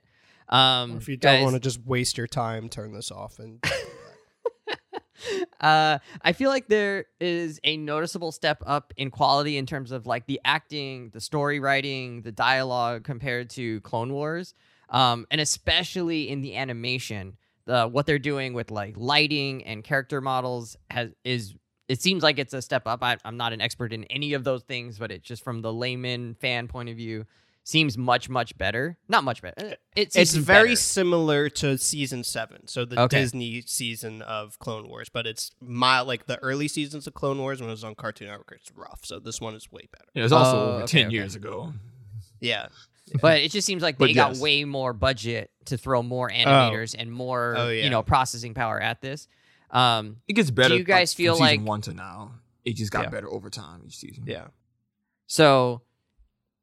[0.50, 3.64] Um, or if you don't want to just waste your time turn this off and
[5.60, 10.06] uh, I feel like there is a noticeable step up in quality in terms of
[10.06, 14.54] like the acting, the story writing, the dialogue compared to Clone Wars,
[14.90, 17.38] um, and especially in the animation.
[17.68, 21.56] The what they're doing with like lighting and character models has is
[21.88, 23.02] it seems like it's a step up.
[23.04, 25.74] I, I'm not an expert in any of those things, but it just from the
[25.74, 27.26] layman fan point of view
[27.64, 29.00] seems much much better.
[29.10, 29.56] Not much better.
[29.58, 30.76] Uh, It it's very better.
[30.76, 33.22] similar to season seven, so the Okay.
[33.22, 37.62] Disney season of Clone Wars, but it's my like the early seasons of Clone Wars
[37.62, 38.54] when it was on Cartoon Network.
[38.62, 40.06] It's rough, so this one is way better.
[40.14, 41.14] It was also over okay, 10 okay.
[41.16, 41.74] years ago.
[42.40, 42.68] Yeah,
[43.22, 44.42] but it just seems like But they got yes.
[44.42, 47.84] way more budget to throw more animators and more Oh, yeah.
[47.84, 49.28] you know processing power at this
[49.72, 50.76] um It gets better.
[50.76, 52.32] you guys like, feel like- one to now?
[52.64, 53.10] It just got Yeah.
[53.10, 54.24] better over time each season.
[54.28, 54.48] yeah.
[55.28, 55.82] so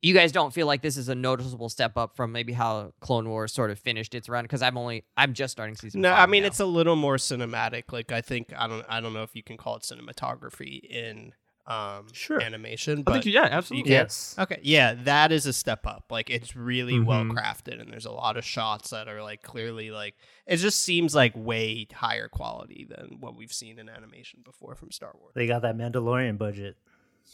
[0.05, 3.29] you guys don't feel like this is a noticeable step up from maybe how clone
[3.29, 6.29] wars sort of finished its run because i'm only i'm just starting season No, five
[6.29, 6.49] I mean now.
[6.49, 7.85] it's a little more cinematic.
[7.93, 11.33] Like I think I don't I don't know if you can call it cinematography in
[11.67, 12.41] um Sure.
[12.41, 13.93] animation, I but think, yeah, absolutely.
[13.93, 14.35] Yes.
[14.39, 16.07] Okay, yeah, that is a step up.
[16.11, 17.33] Like it's really well Mhm.
[17.33, 20.15] crafted, and there's a lot of shots that are like clearly like
[20.47, 24.91] it just seems like way higher quality than what we've seen in animation before from
[24.91, 25.33] Star Wars.
[25.35, 26.77] They got that Mandalorian budget.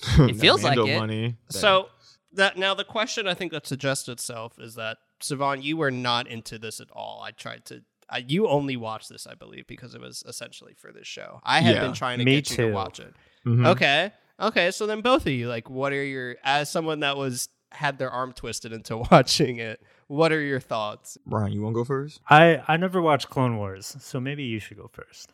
[0.19, 0.99] It feels like Mando it.
[0.99, 1.37] Money.
[1.49, 1.88] So
[2.35, 6.29] that now the question I think that suggests itself is that Savon, you were not
[6.29, 7.23] into this at all.
[7.25, 7.83] I tried to.
[8.11, 11.41] I, you only watched this, I believe, because it was essentially for this show.
[11.45, 13.14] I had Yeah, been trying to me get you to watch it.
[13.49, 13.67] Mhm.
[13.67, 14.13] Okay.
[14.41, 14.71] Okay.
[14.71, 18.11] So then both of you, like, what are your, as someone that was, had their
[18.11, 21.19] arm twisted into watching it, what are your thoughts?
[21.27, 22.21] Brian, you want to go first?
[22.29, 25.31] I I never watched Clone Wars, so maybe you should go first.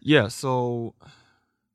[0.00, 0.28] Yeah.
[0.28, 0.94] So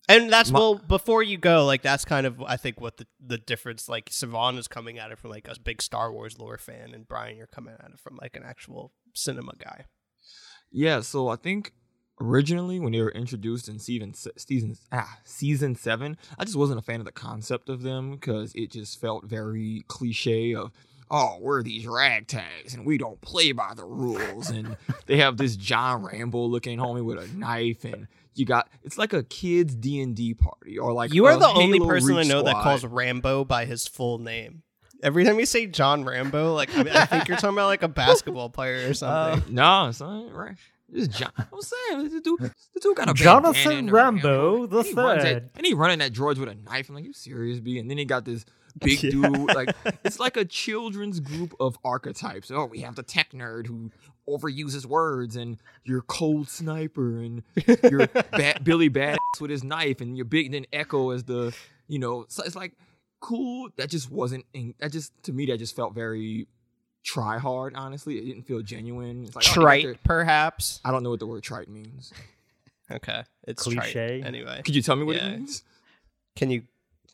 [0.10, 3.06] And that's, My- well, before you go, like, that's kind of, I think, what the,
[3.26, 6.58] the difference, like, Savon is coming at it from, like, a big Star Wars lore
[6.58, 9.86] fan, and Brian, you're coming at it from, like, an actual cinema guy.
[10.72, 11.02] yeah.
[11.02, 11.74] So I think
[12.21, 16.84] originally when they were introduced in season season ah season seven, I just wasn't a
[16.84, 20.71] fan of the concept of them because it just felt very cliche of.
[21.13, 24.49] Oh, we're these ragtags and we don't play by the rules.
[24.49, 28.97] And they have this John Rambo looking homie with a knife, and you got it's
[28.97, 32.15] like a kids D and D party or like you are the only Halo person
[32.15, 34.63] I Reach know that calls Rambo by his full name.
[35.03, 37.84] Every time you say John Rambo, like I, mean, I think you're talking about like
[37.84, 39.53] a basketball player or something.
[39.53, 40.55] No, it's not right?
[40.91, 41.32] This John.
[41.38, 42.39] I'm saying the dude,
[42.73, 45.49] the dude got a Jonathan and Rambo the and he runs at- third.
[45.56, 46.89] and he running at droids with a knife.
[46.89, 47.80] I'm like, you serious, B?
[47.80, 48.45] And then he got this
[48.77, 49.12] big Yeah.
[49.12, 49.54] dude.
[49.56, 52.51] Like it's like a children's group of archetypes.
[52.51, 53.91] Oh, we have the tech nerd who
[54.27, 57.43] overuses words, and your cold sniper, and
[57.89, 61.56] your ba- Billy Badass with his knife, and your big then Echo as the
[61.88, 62.25] you know.
[62.27, 62.73] So it's like
[63.21, 63.69] cool.
[63.77, 64.45] That just wasn't.
[64.80, 66.47] That just to me that just felt very
[67.04, 67.74] try hard.
[67.76, 69.26] Honestly, it didn't feel genuine.
[69.26, 70.80] It's like, oh, they got their- Trite, perhaps.
[70.86, 72.12] I don't know what the word trite means.
[72.92, 74.20] Okay, it's Cliche.
[74.20, 74.26] trite.
[74.26, 75.28] Anyway, Could you tell me what Yeah.
[75.30, 75.64] it means?
[76.36, 76.64] can you?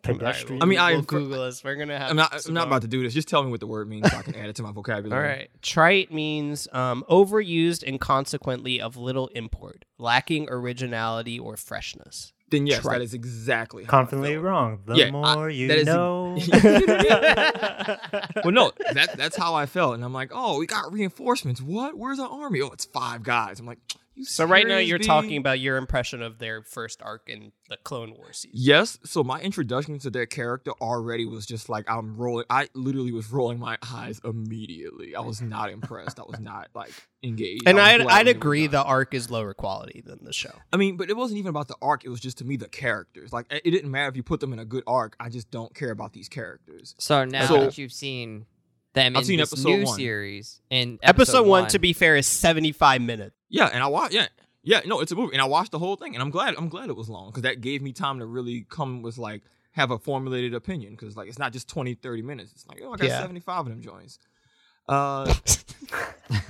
[0.02, 0.62] Pedestrian.
[0.62, 1.63] I I mean, I- we'll Google this.
[1.63, 2.10] We're gonna have.
[2.10, 2.47] I'm not.
[2.47, 3.13] I'm not about to do this.
[3.13, 5.21] Just tell me what the word means so I can add it to my vocabulary.
[5.21, 5.50] All right.
[5.62, 12.34] Trite means um, overused and consequently of little import, lacking originality or freshness.
[12.49, 12.99] Then yes, Trite.
[12.99, 14.79] that is exactly how I Confidently wrong.
[14.86, 16.38] The Yeah, I- more you that is- know.
[18.43, 21.62] well, no, that that's how I felt, and I'm like, oh, we got reinforcements.
[21.62, 21.97] What?
[21.97, 22.62] Where's our army?
[22.62, 23.60] Oh, it's five guys.
[23.60, 23.79] I'm like,
[24.17, 25.06] you So right now you're B?
[25.06, 28.51] talking about your impression of their first arc in the Clone Wars season.
[28.53, 28.97] Yes.
[29.06, 32.45] So my introduction to their character already was just like I'm rolling.
[32.49, 35.15] I literally was rolling my eyes immediately.
[35.15, 36.19] I was not impressed.
[36.19, 36.91] I was not like
[37.23, 37.63] engaged.
[37.67, 38.71] And I I'd, I'd when it was agree done.
[38.71, 40.51] the arc is lower quality than the show.
[40.73, 42.03] I mean, but it wasn't even about the arc.
[42.06, 43.32] It was just to me the characters.
[43.34, 45.15] Like it it didn't matter if you put them in a good arc.
[45.19, 46.95] I just don't care about these characters.
[46.97, 48.45] So now So- that you've seen
[48.93, 49.95] them I've in seen this episode new one.
[49.95, 53.36] series, in Episode, one, to be fair, is 75 minutes.
[53.49, 54.13] Yeah, and I watched.
[54.13, 54.27] Yeah,
[54.63, 54.81] yeah.
[54.86, 56.55] No, it's a movie, and I watched the whole thing, and I'm glad.
[56.57, 59.43] I'm glad it was long because that gave me time to really come with like
[59.71, 62.51] have a formulated opinion because like it's not just 20, 30 minutes.
[62.51, 63.21] It's like oh, I got Yeah.
[63.21, 64.19] 75 of them joints.
[64.89, 65.33] Uh,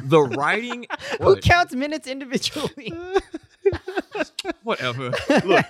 [0.03, 0.85] the writing.
[1.19, 1.41] Who What?
[1.43, 2.93] counts minutes individually?
[4.63, 5.11] whatever.
[5.43, 5.65] Look,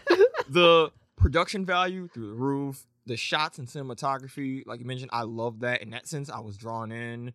[0.49, 5.61] the production value through the roof, the shots and cinematography, like you mentioned, I love
[5.61, 5.81] that.
[5.81, 7.33] In that sense, I was drawn in.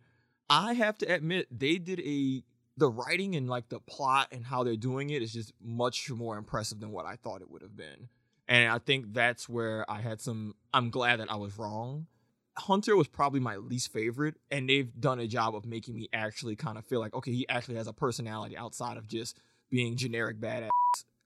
[0.49, 2.43] I have to admit, they did a
[2.77, 6.37] the writing and like the plot and how they're doing it is just much more
[6.37, 8.09] impressive than what I thought it would have been.
[8.47, 12.07] And I think that's where I had some I'm glad that I was wrong.
[12.57, 16.55] Hunter was probably my least favorite, and they've done a job of making me actually
[16.55, 19.39] kind of feel like, okay, he actually has a personality outside of just
[19.71, 20.69] being generic badass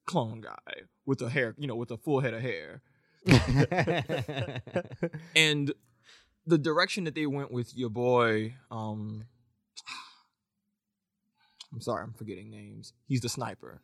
[0.05, 2.81] clone guy with a hair, you know, with a full head of hair.
[5.35, 5.73] And
[6.45, 9.25] the direction that they went with your boy, um
[11.73, 12.93] I'm sorry, I'm forgetting names.
[13.07, 13.81] He's the sniper.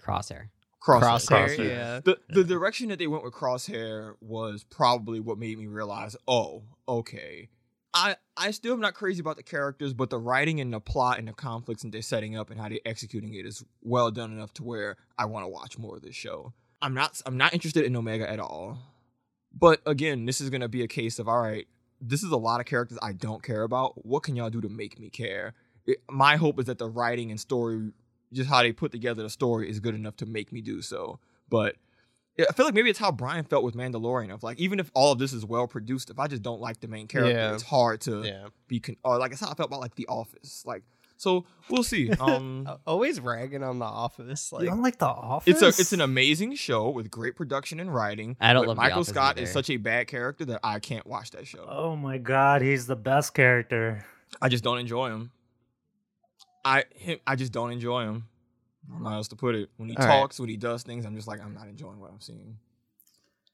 [0.00, 0.48] Crosshair.
[0.82, 1.00] Crosshair.
[1.00, 1.68] Crosshair, Crosshair.
[1.68, 2.00] yeah.
[2.04, 6.62] The the direction that they went with Crosshair was probably what made me realize, oh,
[6.88, 7.48] okay.
[7.94, 11.18] I I still am not crazy about the characters, but the writing and the plot
[11.18, 14.32] and the conflicts that they're setting up and how they're executing it is well done
[14.32, 16.52] enough to where I want to watch more of this show.
[16.80, 18.78] I'm not I'm not interested in Omega at all.
[19.52, 21.66] But again, this is gonna be a case of all right,
[22.00, 24.04] this is a lot of characters I don't care about.
[24.06, 25.54] What can y'all do to make me care?
[25.88, 27.90] It- my hope is that the writing and story,
[28.32, 31.18] just how they put together the story, is good enough to make me do so.
[31.48, 31.74] But
[32.38, 34.32] I feel like maybe it's how Brian felt with Mandalorian.
[34.32, 36.78] Of like, even if all of this is well produced, if I just don't like
[36.80, 37.54] the main character, Yeah.
[37.54, 38.48] it's hard to Yeah.
[38.68, 38.78] be.
[38.78, 40.62] Con- or like it's how I felt about like The Office.
[40.64, 40.84] Like,
[41.16, 42.10] so we'll see.
[42.20, 44.52] Um, Always ragging on The Office.
[44.52, 45.50] you Like, don't like The Office?
[45.52, 48.36] it's a it's an amazing show with great production and writing.
[48.40, 50.78] I don't but love The Michael Office Scott is such a bad character that I
[50.78, 51.66] can't watch that show.
[51.68, 54.04] Oh my god, he's the best character.
[54.40, 55.32] I just don't enjoy him.
[56.68, 58.24] I him, I just don't enjoy him.
[58.88, 59.70] I don't know how else to put it.
[59.76, 60.20] When he All right.
[60.20, 62.58] talks, when he does things, I'm just like I'm not enjoying what I'm seeing.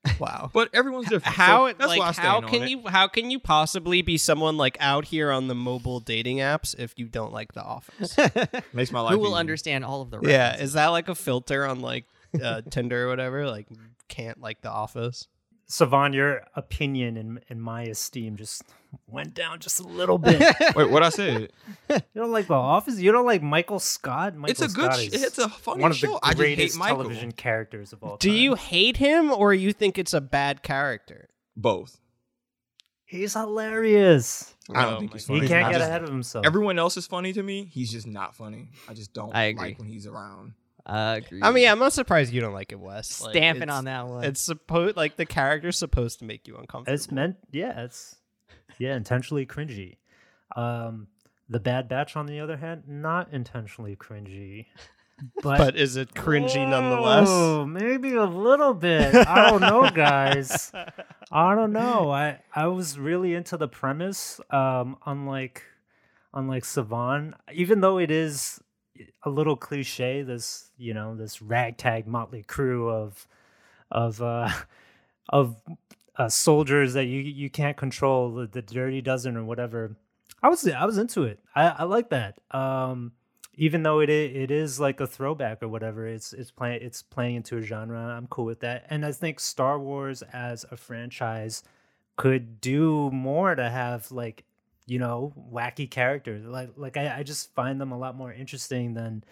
[0.18, 0.50] wow.
[0.52, 1.34] But everyone's different.
[1.36, 2.68] How so that's like why how stand on can it.
[2.70, 6.78] you how can you possibly be someone like out here on the mobile dating apps
[6.78, 8.16] if you don't like The Office?
[8.72, 9.38] makes my life Who will easier.
[9.38, 12.04] understand all of the yeah, is that like a filter on like
[12.42, 13.46] uh, Tinder or whatever?
[13.46, 13.66] Like
[14.08, 15.26] can't like The Office.
[15.66, 18.62] Savon, your opinion and, in my esteem just
[19.06, 20.40] went down just a little bit.
[20.76, 21.48] Wait, what I say?
[21.88, 22.98] you don't like The Office?
[23.00, 24.36] You don't like Michael Scott?
[24.36, 24.92] Michael it's a good.
[24.92, 26.12] Scott Sh- it's a funny one of show.
[26.12, 26.96] the I just hate greatest Michael.
[26.98, 28.36] television characters of all Do time.
[28.36, 31.28] you hate him or you think it's a bad character?
[31.56, 31.98] Both.
[33.06, 34.54] He's hilarious.
[34.74, 35.40] I don't think he's funny.
[35.40, 36.46] He can't I get just- ahead of himself.
[36.46, 37.68] Everyone else is funny to me.
[37.72, 38.70] He's just not funny.
[38.88, 39.68] I just don't I agree.
[39.70, 40.54] like when he's around.
[40.86, 41.20] Uh.
[41.42, 43.08] I mean, yeah, I'm not surprised you don't like it, Wes.
[43.08, 44.24] Stamping it's- on that one.
[44.24, 46.94] It's supposed like the character's supposed to make you uncomfortable.
[46.94, 48.16] It's meant, yeah, it's
[48.78, 49.96] yeah, intentionally cringy.
[50.56, 51.08] Um,
[51.48, 54.66] the Bad Batch, on the other hand, not intentionally cringy,
[55.42, 57.28] but, but is it cringy nonetheless?
[57.30, 59.14] Oh, maybe a little bit.
[59.14, 60.72] I don't know, guys.
[61.30, 62.10] I don't know.
[62.10, 64.40] I I was really into the premise.
[64.50, 65.62] Um, unlike
[66.32, 68.60] unlike Savon, even though it is
[69.22, 73.26] a little cliche, this you know this ragtag motley crew of
[73.90, 74.48] of uh,
[75.28, 75.56] of
[76.16, 79.96] uh, soldiers that you you can't control, the, the dirty dozen or whatever.
[80.42, 81.40] I was I was into it.
[81.54, 82.38] I, I like that.
[82.50, 83.12] Um,
[83.56, 87.36] even though it it is like a throwback or whatever, it's it's playing it's playing
[87.36, 87.98] into a genre.
[87.98, 88.86] I'm cool with that.
[88.90, 91.62] And I think Star Wars as a franchise
[92.16, 94.44] could do more to have like
[94.86, 96.44] you know wacky characters.
[96.44, 99.24] Like like I, I just find them a lot more interesting than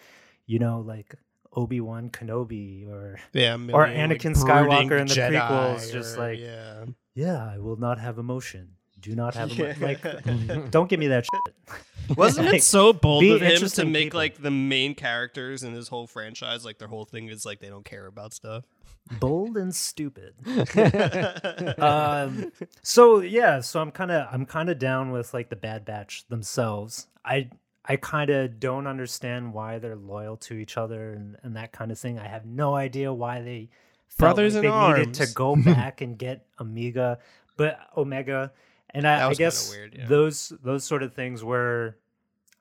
[0.45, 1.15] you know like
[1.55, 6.39] Obi Wan Kenobi or Yeah, Or Anakin brooding Skywalker in the Jedi prequels, just like-
[6.39, 6.85] yeah.
[7.13, 8.69] yeah, I will not have emotion.
[8.99, 9.85] Do not have emo- Yeah.
[9.85, 12.17] like don't give me that shit.
[12.17, 14.17] Wasn't Like, it so bold of him to make people.
[14.17, 17.69] like the main characters in his whole franchise like their whole thing is like they
[17.69, 18.63] don't care about stuff?
[19.11, 20.33] Bold and stupid.
[21.79, 22.51] um,
[22.81, 26.25] so yeah, so I'm kind of I'm kind of down with like the Bad Batch
[26.27, 27.07] themselves.
[27.25, 27.49] I
[27.85, 31.91] I kind of don't understand why they're loyal to each other and, and that kind
[31.91, 32.17] of thing.
[32.17, 33.69] I have no idea why they
[34.07, 37.19] felt Brothers like in they needed to go back and get Omega,
[37.57, 38.51] but Omega,
[38.91, 40.05] and I, I was kinda guess weird, yeah.
[40.07, 41.97] those those sort of things were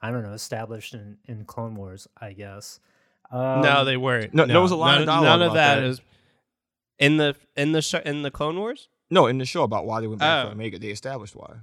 [0.00, 2.08] I don't know established in in Clone Wars.
[2.20, 2.80] I guess.
[3.30, 4.34] Um, no, they weren't.
[4.34, 5.84] No, there was a lot none, of dialogue None of about that that.
[5.84, 6.00] is
[6.98, 8.88] in the in the show in the Clone Wars.
[9.10, 10.48] No, in the show about why they went back Oh.
[10.48, 11.56] for Omega, they established why.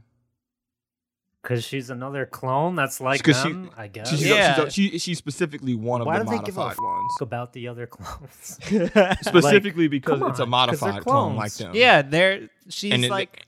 [1.42, 4.10] Because she's another clone that's like 'Cause she- them, I guess.
[4.10, 4.66] She's, Yeah.
[4.68, 7.14] she's, she, she's specifically one of the do they give a modified ones.
[7.22, 8.60] about the other clones.
[9.22, 11.58] Specifically because come it's a on, 'cause they're modified clone like clones.
[11.58, 11.76] them.
[11.76, 13.46] yeah, they're she's And it- like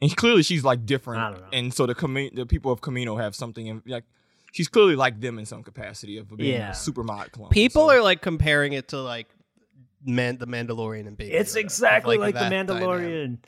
[0.00, 1.48] and clearly she's like I different, don't know.
[1.58, 4.04] and so the Cami- the people of Camino have something in, like
[4.52, 6.70] she's clearly like them in some capacity of being Yeah.
[6.70, 7.50] a super mod clone.
[7.50, 7.96] people so.
[7.96, 9.28] are like comparing it to like
[10.04, 11.32] Man the Mandalorian and Baby.
[11.32, 13.38] it's Yoda, exactly like, the Mandalorian.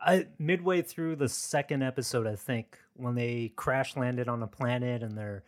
[0.00, 5.02] I, midway through the second episode, I think, when they crash landed on a planet
[5.02, 5.44] and they're,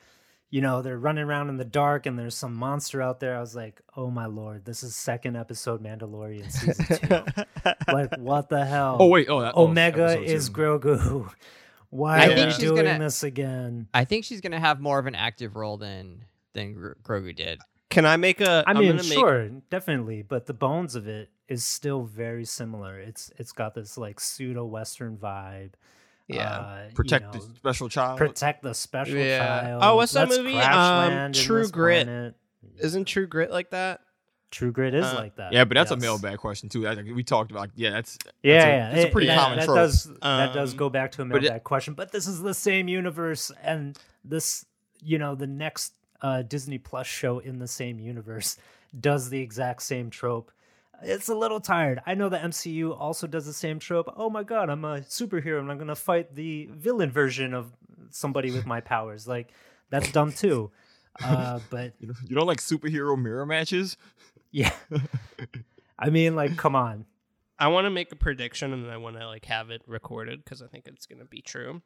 [0.51, 3.35] you know, they're running around in the dark and there's some monster out there.
[3.35, 7.73] I was like, oh my lord, this is second episode Mandalorian season two.
[7.93, 8.99] like, what the hell?
[9.01, 10.53] Oh wait, oh, that, oh, Omega episode is two.
[10.55, 11.33] Grogu.
[11.91, 13.89] Why I are think we she's doing gonna- this again?
[13.95, 17.59] I think she's gonna have more of an active role than than Gro- Grogu did.
[17.93, 18.65] Can I make a?
[18.67, 22.45] I I'm mean, gonna make- sure, definitely, but the bones of it is still very
[22.45, 22.99] similar.
[22.99, 25.73] It's it's got this like pseudo Western vibe.
[26.29, 26.49] Yeah.
[26.51, 28.17] uh, you protect know, the special child.
[28.17, 29.39] protect the special Yeah.
[29.39, 29.83] child.
[29.85, 30.57] Oh, what's that Let's movie?
[30.59, 32.07] Um, True Grit.
[32.07, 32.35] planet.
[32.79, 34.01] Isn't True Grit like that?
[34.51, 35.53] True Grit is Uh, like that?
[35.53, 36.03] yeah, but that's a yes.
[36.03, 36.89] mailbag question too.
[36.89, 37.71] I think we talked about.
[37.75, 39.77] Yeah, that's Yeah, that's a, yeah, It's a pretty that, common that trope.
[39.77, 42.55] does that does Um, go back to a but it- question, but this is the
[42.55, 44.65] same universe, and this,
[45.03, 45.93] you know, the next
[46.23, 48.57] uh, Disney Plus show in the same universe
[49.01, 50.51] does the exact same trope.
[51.05, 52.01] It's a little tired.
[52.07, 54.13] I know the MCU also does the same trope.
[54.17, 57.73] Oh my god, I'm a superhero and I'm gonna fight the villain version of
[58.11, 59.27] somebody with my powers.
[59.27, 59.49] Like
[59.91, 60.71] that's dumb too.
[61.23, 63.97] Uh, but You don't- you don't like superhero mirror matches?
[64.53, 64.73] yeah,
[65.99, 67.05] I mean, like, come on.
[67.59, 70.63] I want to make a prediction and I want to like have it recorded because
[70.63, 71.83] I think it's gonna be true.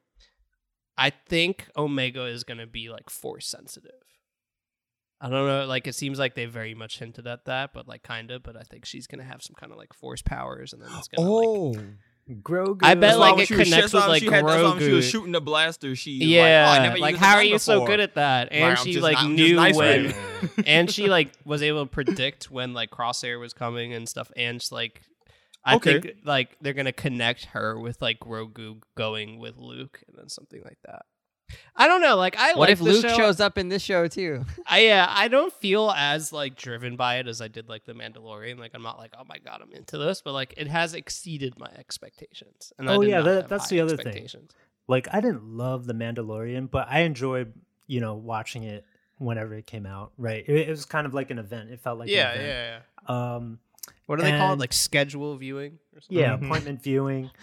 [0.96, 3.92] I think Omega is gonna be like force sensitive.
[5.20, 8.02] I don't know, like it seems like they very much hinted at that, but like
[8.02, 8.42] kind of.
[8.42, 11.08] But I think she's gonna have some kind of like force powers, and then it's
[11.08, 11.74] gonna like Oh,
[12.42, 12.80] Grogu.
[12.82, 14.80] I bet, like, it she connects that's why with, she like, had- that's why when
[14.80, 15.94] she was shooting the blaster.
[15.96, 18.48] She yeah, like, oh, I never like how are gun you so good at that?
[18.50, 20.12] And Like, she just like I'm knew nice when,
[20.66, 24.30] and she like was able to predict when like Crosshair was coming and stuff.
[24.36, 25.02] And she's like,
[25.64, 26.00] I Okay.
[26.00, 30.60] think like they're gonna connect her with like Grogu going with Luke and then something
[30.64, 31.02] like that.
[31.76, 32.16] I don't know.
[32.16, 33.16] Like I What like if the Luke show.
[33.16, 34.44] shows up in this show too?
[34.66, 37.92] I yeah, I don't feel as like driven by it as I did like the
[37.92, 38.58] Mandalorian.
[38.58, 41.58] Like I'm not like, oh my god, I'm into this, but like it has exceeded
[41.58, 42.72] my expectations.
[42.78, 44.26] And Oh, did yeah, that- that's the other thing.
[44.88, 47.52] like I didn't love the Mandalorian, but I enjoyed
[47.86, 48.84] you know watching it
[49.18, 50.12] whenever it came out.
[50.18, 51.70] Right, it, it was kind of like an event.
[51.70, 52.82] It felt like yeah, an yeah, event.
[53.08, 53.34] yeah.
[53.36, 53.58] Um,
[54.06, 54.58] What do they call it?
[54.58, 55.78] Like schedule viewing?
[55.94, 56.18] Or something?
[56.18, 56.44] yeah, Mhm.
[56.46, 57.30] appointment viewing.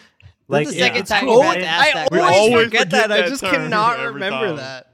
[0.50, 1.36] This is Like the second it's time cool.
[1.38, 2.52] you've had to ask I that always, question.
[2.54, 3.02] always forget that.
[3.04, 4.56] forget I just cannot remember time.
[4.58, 4.88] that.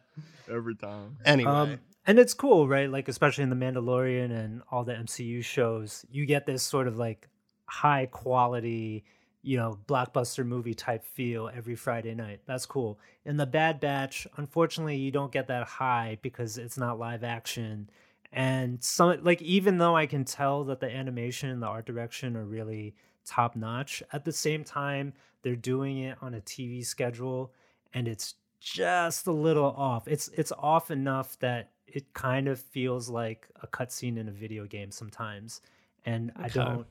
[0.52, 1.18] every time.
[1.26, 2.90] Anyway, Um, and it's cool, right?
[2.90, 6.98] Like especially in the Mandalorian and all the MCU shows, you get this sort of
[6.98, 7.28] like
[7.66, 9.04] high quality,
[9.44, 12.42] you know, blockbuster movie type feel every Friday night.
[12.46, 13.00] That's cool.
[13.26, 17.90] In the Bad Batch, unfortunately, you don't get that high because it's not live action.
[18.32, 22.36] And some like even though I can tell that the animation and the art direction
[22.36, 22.96] are really
[23.26, 27.54] top notch, at the same time they're doing it on a TV schedule
[27.94, 30.08] and it's just a little off.
[30.08, 34.66] It's it's off enough that it kind of feels like a cutscene in a video
[34.66, 35.62] game sometimes.
[36.06, 36.86] And I don't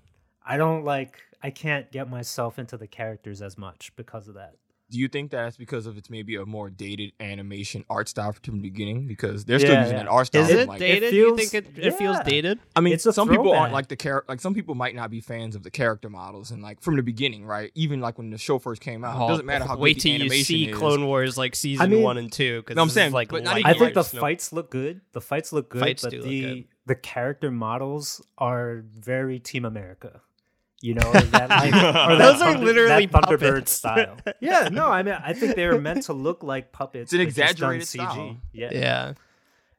[0.44, 4.56] I don't like I can't get myself into the characters as much because of that.
[4.90, 8.56] Do you think that's because of it's maybe a more dated animation art style from
[8.56, 9.06] the beginning?
[9.06, 10.04] Because they're still Yeah, using yeah.
[10.04, 10.42] that art style.
[10.44, 11.12] is it like, dated?
[11.12, 12.58] it you think it, it feels dated?
[12.74, 14.24] I mean, It's a some people aren't like the character.
[14.32, 17.02] Like some people might not be fans of the character models, and like from the
[17.02, 17.70] beginning, right?
[17.74, 20.00] Even like when the show first came out, it oh, doesn't matter how Wait good
[20.18, 20.76] till the you see is.
[20.78, 22.60] Clone Wars like season mean- one and two.
[22.62, 24.70] Because No, I'm saying, like but not even I think the years, no- fights look
[24.70, 25.02] good.
[25.12, 26.64] The fights look good, Fights but do look the good.
[26.86, 30.22] the character models are very Team America.
[30.80, 34.16] You know, that, like, or that Those are Thunder- literally that Thunderbird style.
[34.40, 37.12] Yeah, no, I mean, I think they were meant to look like puppets.
[37.12, 38.36] It's an but just exaggerated CG.
[38.52, 38.68] Yeah.
[38.72, 39.12] Yeah.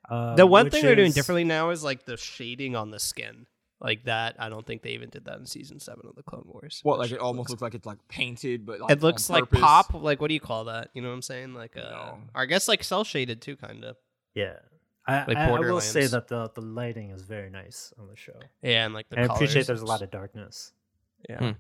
[0.10, 3.00] Um, The one which thing they're doing differently now is like the shading on the
[3.00, 3.46] skin.
[3.82, 6.44] Like that, I don't think they even did that in season seven of the Clone
[6.48, 6.82] Wars.
[6.84, 9.36] What which like it almost looks like it's like painted, but like it looks on
[9.36, 9.62] like purpose.
[9.62, 9.94] pop.
[9.94, 10.90] Like what do you call that?
[10.94, 11.54] You know what I'm saying?
[11.54, 12.18] Like uh, No.
[12.36, 13.96] I guess like cel shaded too, kind of.
[14.36, 14.56] Yeah.
[15.08, 18.18] I, Like I, I will say that the, the lighting is very nice on the
[18.18, 18.34] show.
[18.62, 20.74] Yeah, and like the I appreciate there's a lot of darkness.
[21.28, 21.40] Yeah.
[21.40, 21.52] Hmm.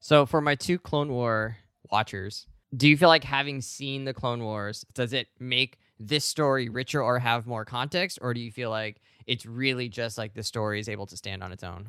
[0.00, 1.56] So for my two Clone War
[1.90, 2.46] watchers,
[2.76, 7.02] do you feel like having seen the Clone Wars, does it make this story richer
[7.02, 10.80] or have more context, or do you feel like it's really just like the story
[10.80, 11.88] is able to stand on its own?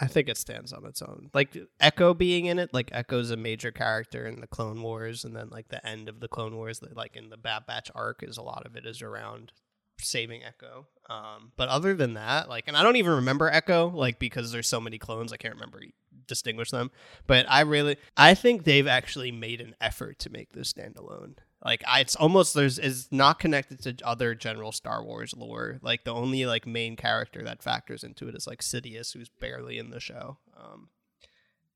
[0.00, 1.30] I think it stands on its own.
[1.34, 5.34] Like Echo being in it, like Echo's a major character in the Clone Wars, and
[5.34, 8.36] then like the end of the Clone Wars, like in the Bad Batch arc, is
[8.36, 9.52] a lot of it is around
[10.00, 10.86] saving Echo.
[11.10, 14.68] Um, but other than that, like, and I don't even remember Echo, like because there's
[14.68, 15.80] so many clones, I can't remember
[16.28, 16.90] distinguish them.
[17.26, 21.36] But I really, I think they've actually made an effort to make this standalone.
[21.64, 25.80] Like, I, it's almost there's is not connected to other general Star Wars lore.
[25.82, 29.78] Like the only like main character that factors into it is like Sidious, who's barely
[29.78, 30.38] in the show.
[30.56, 30.90] Um,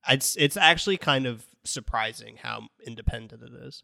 [0.09, 3.83] it's it's actually kind of surprising how independent it is.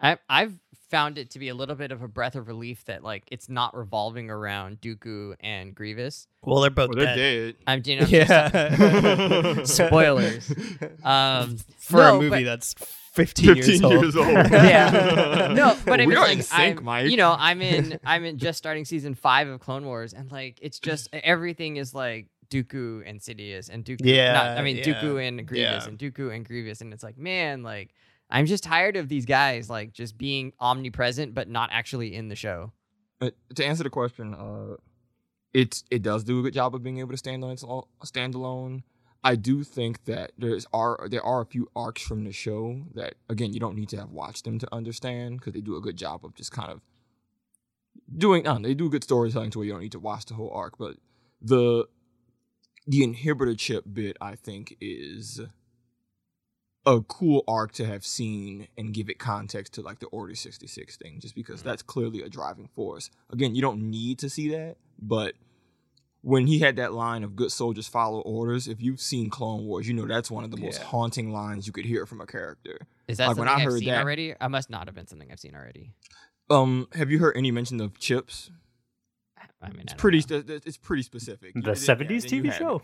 [0.00, 0.52] I, I've
[0.90, 3.48] found it to be a little bit of a breath of relief that like it's
[3.48, 6.28] not revolving around Dooku and Grievous.
[6.42, 7.56] Well, they're both Well, they're dead.
[7.56, 7.64] dead.
[7.66, 9.62] I'm you know, Yeah.
[9.64, 10.52] Spoilers.
[11.02, 12.74] Um, for no, a movie but- that's
[13.12, 13.92] 15, 15 years old.
[13.94, 14.28] years old.
[14.28, 15.52] yeah.
[15.54, 17.10] No, but I we mean, are like, in sync, I'm, Mike.
[17.10, 20.58] you know, I'm in, I'm in just starting season five of Clone Wars, and like,
[20.60, 24.00] it's just everything is like Dooku and Sidious and Dooku.
[24.04, 25.88] Yeah, not, I mean yeah, Dooku and Grievous yeah.
[25.88, 27.94] and Dooku and Grievous, and it's like, man, like,
[28.30, 32.36] I'm just tired of these guys like just being omnipresent but not actually in the
[32.36, 32.72] show.
[33.20, 34.76] Uh, to answer the question, uh,
[35.54, 38.34] it does do a good job of being able to stand on its own, stand
[38.34, 38.82] alone.
[39.24, 43.14] I do think that there's are there are a few arcs from the show that
[43.28, 45.96] again you don't need to have watched them to understand because they do a good
[45.96, 46.80] job of just kind of
[48.16, 48.46] doing.
[48.46, 50.78] I they do good storytelling to where you don't need to watch the whole arc.
[50.78, 50.96] But
[51.40, 51.86] the
[52.86, 55.40] the inhibitor chip bit I think is
[56.86, 60.96] a cool arc to have seen and give it context to like the Order 66
[60.96, 63.10] thing, just because that's clearly a driving force.
[63.30, 65.34] Again, you don't need to see that, but
[66.22, 69.86] when he had that line of good soldiers follow orders, if you've seen Clone Wars,
[69.86, 72.78] you know that's one of the most haunting lines you could hear from a character.
[73.08, 74.34] Is that Like, when something I I've heard seen that- already?
[74.40, 75.92] I must not have been something I've seen already.
[76.50, 78.50] Um, have you heard any mention of chips?
[79.62, 80.18] I mean, It's I pretty.
[80.18, 80.40] know.
[80.42, 81.54] st- It's pretty specific.
[81.54, 82.82] The did- yeah, 70s TV show.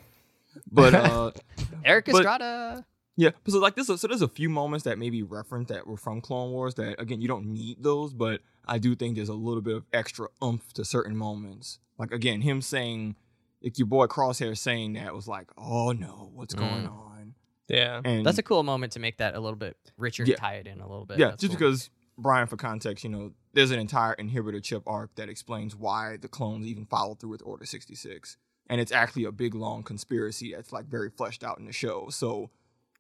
[0.71, 1.31] But uh,
[1.85, 2.85] Eric but- Estrada.
[3.17, 6.21] Yeah, so like this, so there's a few moments that maybe reference that were from
[6.23, 9.61] Clone Wars that again you don't need those, but I do think there's a little
[9.61, 11.79] bit of extra oomph to certain moments.
[11.99, 13.17] Like again, him saying,
[13.63, 16.93] like your boy Crosshair saying that was like, oh no, what's going Mm.
[16.93, 17.35] on?
[17.69, 18.01] Yeah.
[18.05, 20.37] And That's a cool moment to make that a little bit richer, Yeah.
[20.37, 21.19] tie it in a little bit.
[21.19, 21.59] yeah, That's just cool.
[21.71, 26.17] because Brian, for context, you know, there's an entire inhibitor chip arc that explains why
[26.19, 28.37] the clones even followed through with Order 66,
[28.69, 32.09] and it's actually a big long conspiracy that's like very fleshed out in the show.
[32.11, 32.51] So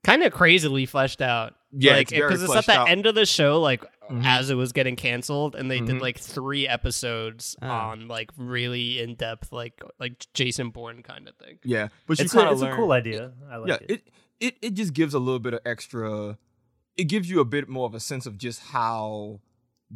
[0.05, 1.55] kind of crazily fleshed out.
[1.72, 2.88] Yeah, like it's because it's, at the out.
[2.90, 4.24] end of the show, like Mhm.
[4.26, 5.86] as it was getting canceled, and they Mhm.
[5.86, 7.68] did like three episodes Oh.
[7.68, 11.59] on like really in depth, like like Jason Bourne kind of thing.
[11.64, 12.72] yeah, but you It's, kind a, of it's learn.
[12.72, 13.32] a cool idea.
[13.50, 13.90] I like yeah, it.
[13.90, 14.09] it.
[14.40, 16.36] it it just gives a little bit of extra.
[16.96, 19.40] It gives you a bit more of a sense of just how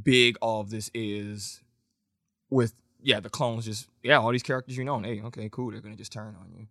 [0.03, 1.63] big all of this is.
[2.49, 5.73] With yeah, the clones just yeah, all these characters you know, and hey, okay, cool,
[5.73, 6.69] they're gonna just turn on you.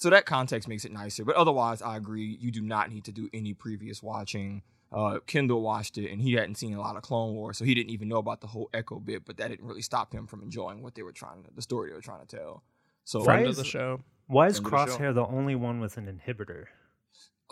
[0.00, 1.24] So that context makes it nicer.
[1.24, 2.36] But otherwise, I agree.
[2.40, 4.62] You do not need to do any previous watching.
[4.90, 7.74] Uh, Kendall watched it and he hadn't seen a lot of Clone Wars, so he
[7.74, 9.24] didn't even know about the whole Echo bit.
[9.26, 11.90] But that didn't really stop him from enjoying what they were trying to, the story
[11.90, 12.62] they were trying to tell.
[13.04, 14.00] So Why Friend is- of the show.
[14.26, 14.76] Why is End of the.
[14.76, 16.64] Crosshair the only one with an inhibitor?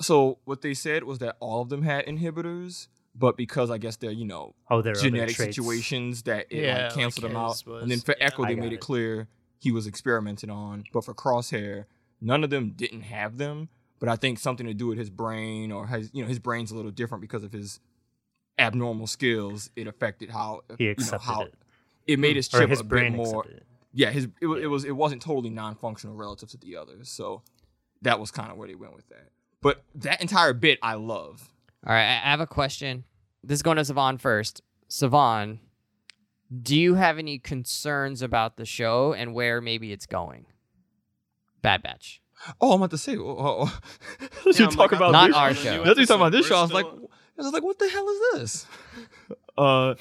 [0.01, 3.96] So what they said was that all of them had inhibitors, but because I guess
[3.96, 7.40] they're you know Oh, there are genetic situations that it Yeah, like canceled like them
[7.40, 7.62] out.
[7.66, 8.26] was- and then for yeah.
[8.26, 8.80] Echo, I they made it it.
[8.80, 9.28] clear
[9.59, 10.84] he was experimenting on.
[10.92, 11.84] But for Crosshair,
[12.21, 13.69] none of them didn't have them.
[14.01, 16.71] But I think something to do with his brain or his you know his brain's
[16.71, 17.81] a little different because of his
[18.59, 19.71] abnormal skills.
[19.77, 21.55] It affected how He you know, accepted how it.
[22.07, 22.37] it made mm.
[22.37, 23.64] his Or chip his a bit brain more it.
[23.93, 27.43] yeah, his it, wa- it was it wasn't totally non-functional relative to the others, so
[28.03, 29.31] that was kind of where they went with that.
[29.61, 31.49] But that entire bit I love.
[31.87, 33.03] All right, I I have a question.
[33.43, 34.62] This is going to Savon first.
[34.87, 35.59] Savon,
[36.62, 40.47] do you have any concerns about the show and where maybe it's going?
[41.63, 42.21] Bad Batch.
[42.61, 43.81] Oh, I'm about to say, oh, oh, oh.
[44.47, 45.37] Yeah, you I'm talk like, about Not this.
[45.37, 45.85] our show.
[45.85, 46.59] That's what you talking about this We're show.
[46.59, 48.67] I was like, I was like, what the hell is this?
[49.59, 49.97] Uh,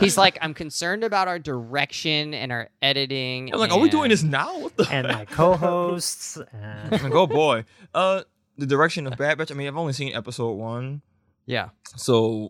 [0.00, 3.52] He's like, I'm concerned about our direction and our editing.
[3.52, 4.58] I'm like, are we doing and- this now?
[4.58, 4.88] What the?
[4.90, 6.38] and my co-hosts.
[6.50, 7.66] And I'm like, oh boy.
[7.92, 8.22] Uh,
[8.56, 9.50] the direction of Bad Batch.
[9.50, 11.02] I mean, I've only seen episode one,
[11.44, 11.68] Yeah.
[11.94, 12.48] so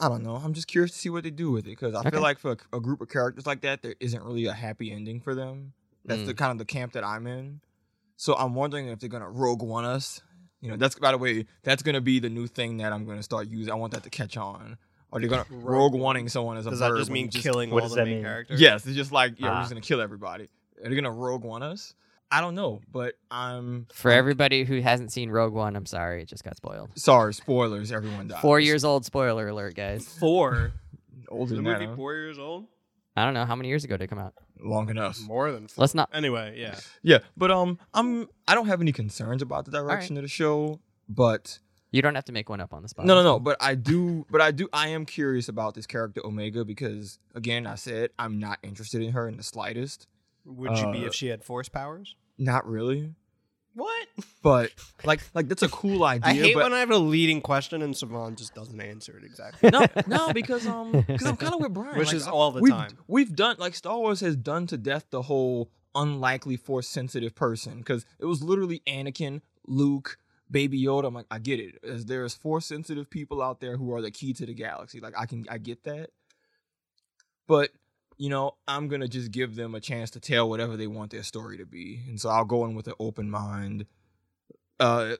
[0.00, 0.36] I don't know.
[0.36, 2.10] I'm just curious to see what they do with it because I Okay.
[2.10, 4.92] feel like for a, a group of characters like that, there isn't really a happy
[4.92, 5.72] ending for them.
[6.04, 6.38] That's the Mm.
[6.38, 7.60] kind of the camp that I'm in.
[8.16, 10.20] So I'm wondering if they're gonna Rogue One us.
[10.60, 13.22] You know, that's by the way, that's gonna be the new thing that I'm gonna
[13.22, 13.72] start using.
[13.72, 14.78] I want that to catch on.
[15.12, 17.30] Are they gonna Rogue Rogue Oneing someone as a Does verb that just mean you
[17.30, 18.24] just- killing what all does the that main mean?
[18.24, 18.60] characters?
[18.60, 19.60] Yes, it's just like yeah, we're Ah.
[19.60, 20.48] just gonna kill everybody.
[20.82, 21.94] Are they gonna Rogue One us?
[22.30, 26.22] I don't know, but I'm For I'm- everybody who hasn't seen Rogue One, I'm sorry,
[26.22, 26.90] it just got spoiled.
[26.98, 27.92] Sorry, spoilers.
[27.92, 28.40] Everyone dies.
[28.40, 29.04] Four years old.
[29.04, 30.06] Spoiler alert, guys.
[30.18, 30.72] Four.
[31.28, 31.96] older the movie that.
[31.96, 32.66] four years old?
[33.16, 34.34] I don't know how many years ago did it come out.
[34.60, 35.20] Long enough.
[35.20, 35.82] More than four.
[35.82, 36.10] Let's not.
[36.12, 36.78] Anyway, yeah.
[37.02, 40.80] Yeah, but um, I'm I don't have any concerns about the direction of the show,
[41.08, 41.58] but
[41.92, 43.06] You don't have to make one up on the spot.
[43.06, 43.38] no, no, no.
[43.38, 44.68] But I do, but I do.
[44.72, 49.12] I am curious about this character Omega because, again, I said I'm not interested in
[49.12, 50.08] her in the slightest.
[50.44, 52.16] Would you be Uh, if she had force powers?
[52.36, 53.14] Not really.
[53.74, 54.06] What?
[54.42, 54.70] But
[55.04, 56.30] like, like that's a cool idea.
[56.30, 59.24] I hate but when I have a leading question and Savon just doesn't answer it
[59.24, 59.70] exactly.
[59.70, 62.60] no, no, because um, because I'm kind of with Brian, Which Like, is all the
[62.60, 62.98] we've, time.
[63.08, 67.78] We've done like Star Wars has done to death the whole unlikely force sensitive person
[67.78, 70.18] because it was literally Anakin, Luke,
[70.50, 71.06] Baby Yoda.
[71.06, 71.78] I'm like, I get it.
[71.82, 75.00] As there's force sensitive people out there who are the key to the galaxy.
[75.00, 76.10] Like I can, I get that.
[77.46, 77.70] But
[78.16, 81.22] you know, I'm gonna just give them a chance to tell whatever they want their
[81.22, 83.86] story to be, and so I'll go in with an open mind.
[84.78, 85.16] Uh,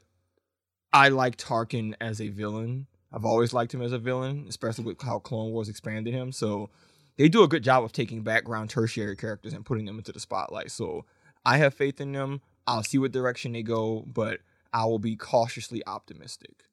[0.93, 2.87] I like Tarkin as a villain.
[3.13, 6.33] I've always liked him as a villain, especially with how Clone Wars expanded him.
[6.33, 6.71] So
[7.17, 10.21] they do a good job of taking background tertiary characters and putting them into the
[10.21, 10.71] spotlight.
[10.71, 11.05] So
[11.45, 12.41] I have faith in them.
[12.67, 14.41] I'll see what direction they go, but
[14.73, 16.65] I will be cautiously optimistic.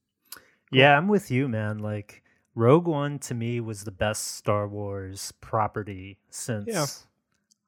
[0.72, 1.80] Yeah, I'm with you, man.
[1.80, 2.21] Like
[2.56, 6.66] Rogue One to me was the best Star Wars property since.
[6.68, 6.86] Yeah.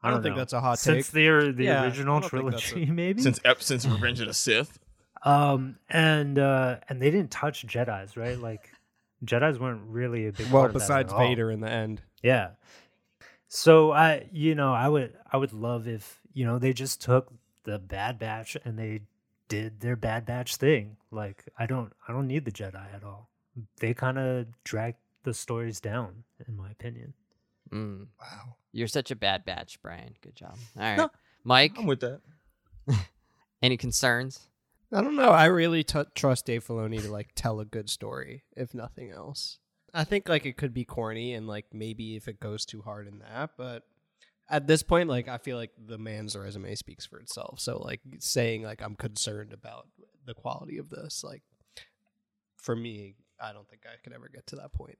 [0.05, 1.13] I don't think know, that's a hot since take.
[1.13, 3.21] the the Yeah, original don't think that's trilogy, maybe.
[3.21, 4.77] Since Ep- since Revenge of the Sith,
[5.23, 8.38] um, and uh, and they didn't touch Jedi's, right?
[8.38, 8.69] Like
[9.23, 10.47] Jedi's weren't really a big.
[10.51, 11.25] Well, part of that besides at all.
[11.25, 12.01] Vader in the end.
[12.21, 12.49] Yeah.
[13.47, 17.31] So I, you know, I would, I would love if you know they just took
[17.63, 19.01] the Bad Batch and they
[19.47, 20.97] did their Bad Batch thing.
[21.11, 23.29] Like I don't, I don't need the Jedi at all.
[23.80, 27.14] They kind of drag the stories down, in my opinion.
[27.72, 30.16] Mm, wow, you're such a bad batch, Brian.
[30.22, 30.58] Good job.
[30.78, 31.10] All right, No,
[31.43, 31.74] Mike.
[31.78, 32.22] I'm with that.
[33.62, 34.47] Any concerns?
[34.91, 35.30] I don't know.
[35.30, 39.60] I really t- trust Dave Filoni to like tell a good story, if nothing else.
[39.93, 43.08] I think like it could be corny and like maybe if it goes too hard
[43.08, 43.84] in that, but
[44.49, 47.60] at this point, like I feel like the man's resume speaks for itself.
[47.60, 49.88] So like saying like I'm concerned about
[50.26, 51.41] the quality of this, like
[52.58, 54.98] for me, I don't think I could ever get to that point.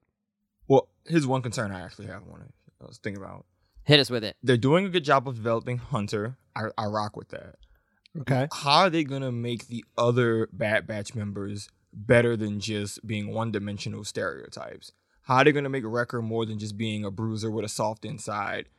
[0.68, 2.24] Well, here's one concern I actually have.
[2.24, 3.46] One I was thinking about.
[3.86, 4.36] Hit us with it.
[4.44, 6.38] They're doing a good job of developing Hunter.
[6.56, 7.56] I, I rock with that.
[8.20, 8.48] Okay.
[8.54, 14.04] how are they gonna make the other Bad Batch members better than just being one-dimensional
[14.04, 14.92] stereotypes?
[15.24, 18.06] How are they gonna make Wrecker more than just being a bruiser with a soft
[18.06, 18.70] inside,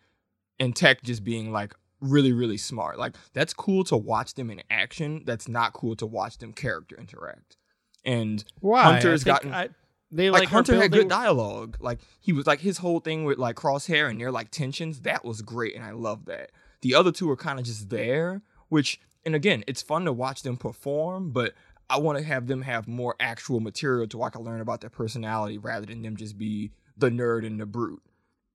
[0.61, 2.97] and Tech just being like really really smart?
[2.97, 5.25] Like that's cool to watch them in action.
[5.27, 7.57] That's not cool to watch them character interact.
[8.05, 8.83] And Why?
[8.83, 9.71] Hunter's gotten- I,
[10.11, 11.77] they like, like, Hunter had building- good dialogue.
[11.81, 15.01] Like he was like his whole thing with like Crosshair and their like tensions.
[15.01, 16.51] That was great, and I love that.
[16.83, 20.43] The other two are kind of just there, which and again, it's fun to watch
[20.43, 21.55] them perform, but
[21.91, 24.81] I want to have them have more actual material to where I can learn about
[24.83, 28.03] their personality rather than them just be the nerd and the brute.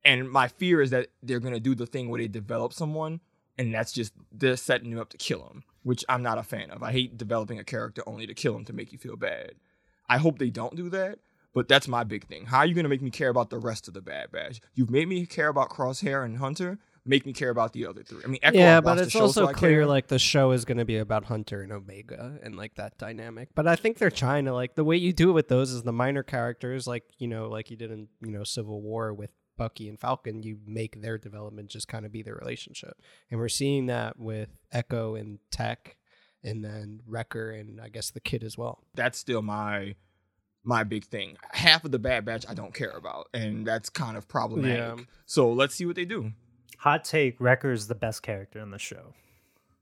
[0.06, 3.20] And my fear is that they're gonna do the thing where they develop someone,
[3.58, 6.72] and that's just they're setting you up to kill them, which I'm not a fan
[6.72, 6.84] of.
[6.84, 9.54] I hate developing a character only to kill him to make you feel bad.
[10.08, 11.20] I hope they don't do that,
[11.54, 12.46] but that's my big thing.
[12.46, 14.60] How are you gonna make me care about the rest of the Bad Batch?
[14.74, 16.80] You've made me care about Crosshair and Hunter.
[17.06, 18.22] Make me care about the other three.
[18.24, 20.86] I mean, Echo, yeah, but it's also so clear like the show is going to
[20.86, 23.50] be about Hunter and Omega and like that dynamic.
[23.56, 25.82] But I think they're trying to like the way you do it with those is
[25.82, 29.32] the minor characters, like you know, like you did in you know Civil War with
[29.60, 30.42] Bucky and Falcon.
[30.42, 33.00] You make their development just kind of be their relationship,
[33.30, 35.98] and we're seeing that with Echo and Tech,
[36.44, 38.84] and then Wrecker and I guess the kid as well.
[38.96, 39.94] that's still my
[40.64, 41.38] my big thing.
[41.52, 45.00] Half of the Bad Batch I don't care about, and that's kind of problematic.
[45.00, 45.04] Yeah.
[45.28, 46.32] So let's see what they do.
[46.80, 49.14] Hot take: Wrecker's the best character in the show.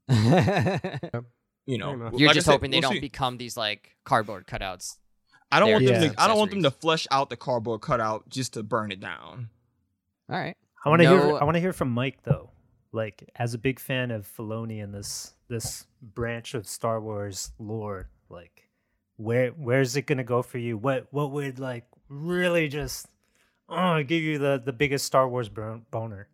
[1.66, 3.00] You know, You're like just said, hoping they we'll don't see.
[3.00, 4.96] become these like cardboard cutouts.
[5.52, 6.00] I don't want them.
[6.02, 8.90] just To, I don't want them to flesh out the cardboard cutout just to burn
[8.90, 9.50] it down.
[10.30, 10.56] All right.
[10.84, 11.20] I want to hear.
[11.20, 12.50] I want to hear from Mike though.
[12.92, 18.08] Like, as a big fan of Filoni and this this branch of Star Wars lore,
[18.28, 18.68] like,
[19.16, 20.76] where where's it gonna go for you?
[20.76, 23.06] What what would like really just
[23.68, 26.28] oh give you the the biggest Star Wars boner?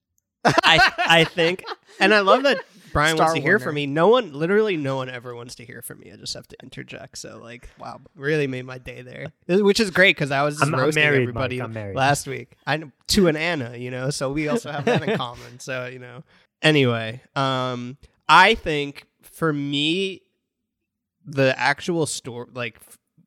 [0.44, 1.64] I I think,
[1.98, 3.64] and I love that Brian Star wants to hear Warner.
[3.64, 3.86] from me.
[3.86, 6.10] No one, literally, no one ever wants to hear from me.
[6.12, 7.18] I just have to interject.
[7.18, 10.64] So, like, wow, really made my day there, which is great because I was just
[10.64, 11.96] I'm- I'm roasting married, everybody I'm married.
[11.96, 12.56] last week.
[12.66, 15.60] I know to an Anna, you know, so we also have that in common.
[15.60, 16.22] So, you know,
[16.60, 17.96] Anyway, um,
[18.28, 20.22] I think for me,
[21.24, 22.80] the actual story, like,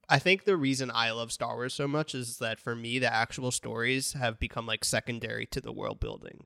[0.10, 3.12] I think the reason I love Star Wars so much is that for me, the
[3.14, 6.46] actual stories have become like secondary to the world building.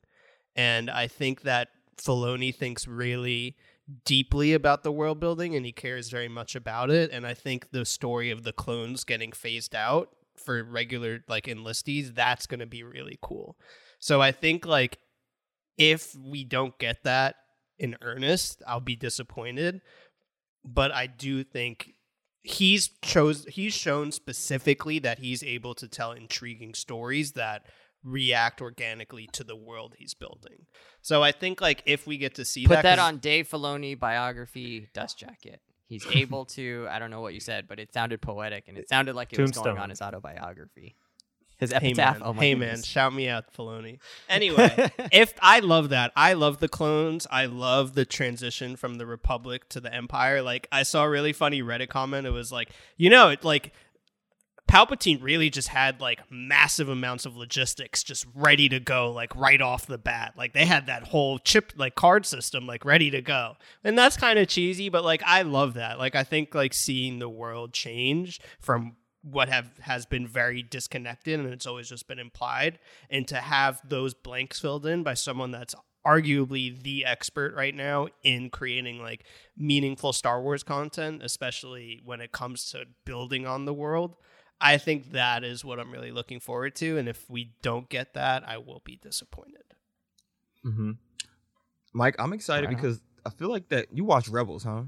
[0.56, 3.56] And I think that Filoni thinks really
[4.04, 7.12] deeply about the world building and he cares very much about it.
[7.12, 12.14] And I think the story of the clones getting phased out for regular like enlistees,
[12.14, 13.58] that's going to be really cool.
[14.00, 15.00] So I think like
[15.78, 17.36] if we don't get that
[17.78, 19.82] in earnest, I'll be disappointed.
[20.64, 21.94] But I do think
[22.42, 27.66] he's chose he's shown specifically that he's able to tell intriguing stories that
[28.06, 30.68] react organically to the world he's building.
[31.02, 33.50] So I think like if we get to see Put that, that 'cause- on Dave
[33.50, 35.60] Filoni biography dust jacket.
[35.88, 36.88] He's able to.
[36.90, 39.34] I don't know what you said, but it sounded poetic, and it eh, sounded like
[39.34, 40.96] it was going on his autobiography.
[41.58, 44.00] His Hey man, oh my hey man, shout me out, Filoni.
[44.30, 47.26] Anyway, if I love that, I love the clones.
[47.32, 50.42] I love the transition from the Republic to the Empire.
[50.42, 52.28] Like I saw a really funny Reddit comment.
[52.28, 53.72] It was like, you know, it like
[54.70, 59.62] Palpatine really just had like massive amounts of logistics just ready to go, like right
[59.62, 60.34] off the bat.
[60.38, 63.58] Like they had that whole chip like card system like ready to go.
[63.84, 66.00] And that's kind of cheesy, but like I love that.
[66.00, 71.40] Like I think like seeing the world change from what have has been very disconnected
[71.40, 72.78] and it's always just been implied
[73.10, 75.74] and to have those blanks filled in by someone that's
[76.06, 79.26] arguably the expert right now in creating like
[79.58, 84.16] meaningful Star Wars content, especially when it comes to building on the world.
[84.62, 86.98] I think that is what I'm really looking forward to.
[86.98, 89.64] And if we don't get that, I will be disappointed.
[90.66, 90.92] Mm-hmm.
[91.94, 94.84] Mike, I'm excited Right because I feel like that you watch Rebels, huh?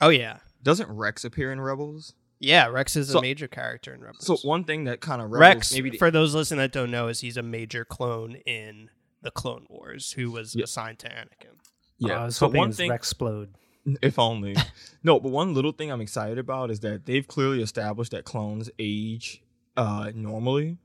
[0.00, 0.38] Oh, yeah.
[0.62, 2.14] Doesn't Rex appear in Rebels?
[2.40, 4.26] Yeah, Rex is So- a major character in Rebels.
[4.26, 7.08] So one thing that kind of Rex, maybe the- for those listening that don't know,
[7.08, 8.90] is he's a major clone in
[9.22, 10.64] the Clone Wars who was Yeah.
[10.64, 11.56] assigned to Anakin.
[11.98, 12.22] yeah.
[12.22, 13.54] I was so hoping one it was thing, explode.
[14.02, 14.56] if only.
[15.02, 18.70] no, but one little thing I'm excited about is that they've clearly established that clones
[18.78, 19.42] age
[19.76, 20.78] uh normally,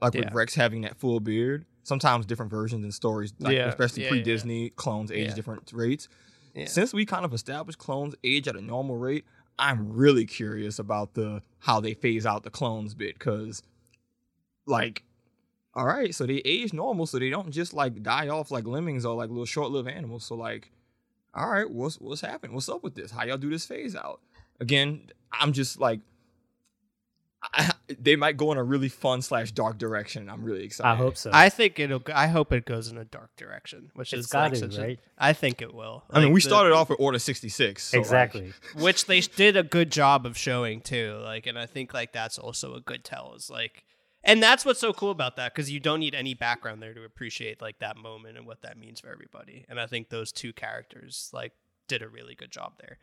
[0.00, 0.26] like Yeah.
[0.26, 1.64] with Rex having that full beard.
[1.82, 3.68] Sometimes different versions and stories, like Yeah.
[3.68, 6.08] especially Yeah, pre Disney, clones age different rates.
[6.66, 9.26] Since we kind of established clones age at a normal rate,
[9.58, 13.62] I'm really curious about the how they phase out the clones bit because,
[14.66, 15.04] like,
[15.74, 19.04] all right, so they age normal, so they don't just like die off like lemmings
[19.04, 20.24] or like little short-lived animals.
[20.24, 20.72] So like,
[21.36, 22.54] all right, what's what's happening?
[22.54, 23.10] What's up with this?
[23.10, 24.20] How y'all do this phase out?
[24.58, 26.00] Again, I'm just like,
[27.42, 30.30] I, they might go in a really fun slash dark direction.
[30.30, 30.88] I'm really excited.
[30.88, 31.30] I hope so.
[31.34, 32.02] I think it'll.
[32.14, 34.78] I hope it goes in a dark direction, which it's is got like to, such
[34.78, 35.00] right?
[35.18, 36.04] I think it will.
[36.10, 37.82] I mean, we the- started off with Order 66.
[37.82, 38.52] so, like, exactly.
[38.78, 41.20] which they did a good job of showing too.
[41.22, 43.34] Like, and I think like that's also a good tell.
[43.36, 43.84] Is like,
[44.26, 47.04] and that's what's so cool about that because you don't need any background there to
[47.04, 49.64] appreciate like that moment and what that means for everybody.
[49.68, 51.52] And I think those two characters like
[51.88, 52.98] did a really good job there.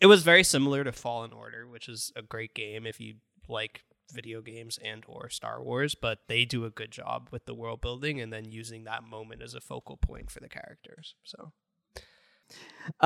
[0.00, 3.16] It was very similar to Fallen Order, which is a great game if you
[3.48, 7.54] like video games and or Star Wars, but they do a good job with the
[7.54, 11.14] world building and then using that moment as a focal point for the characters.
[11.24, 11.52] So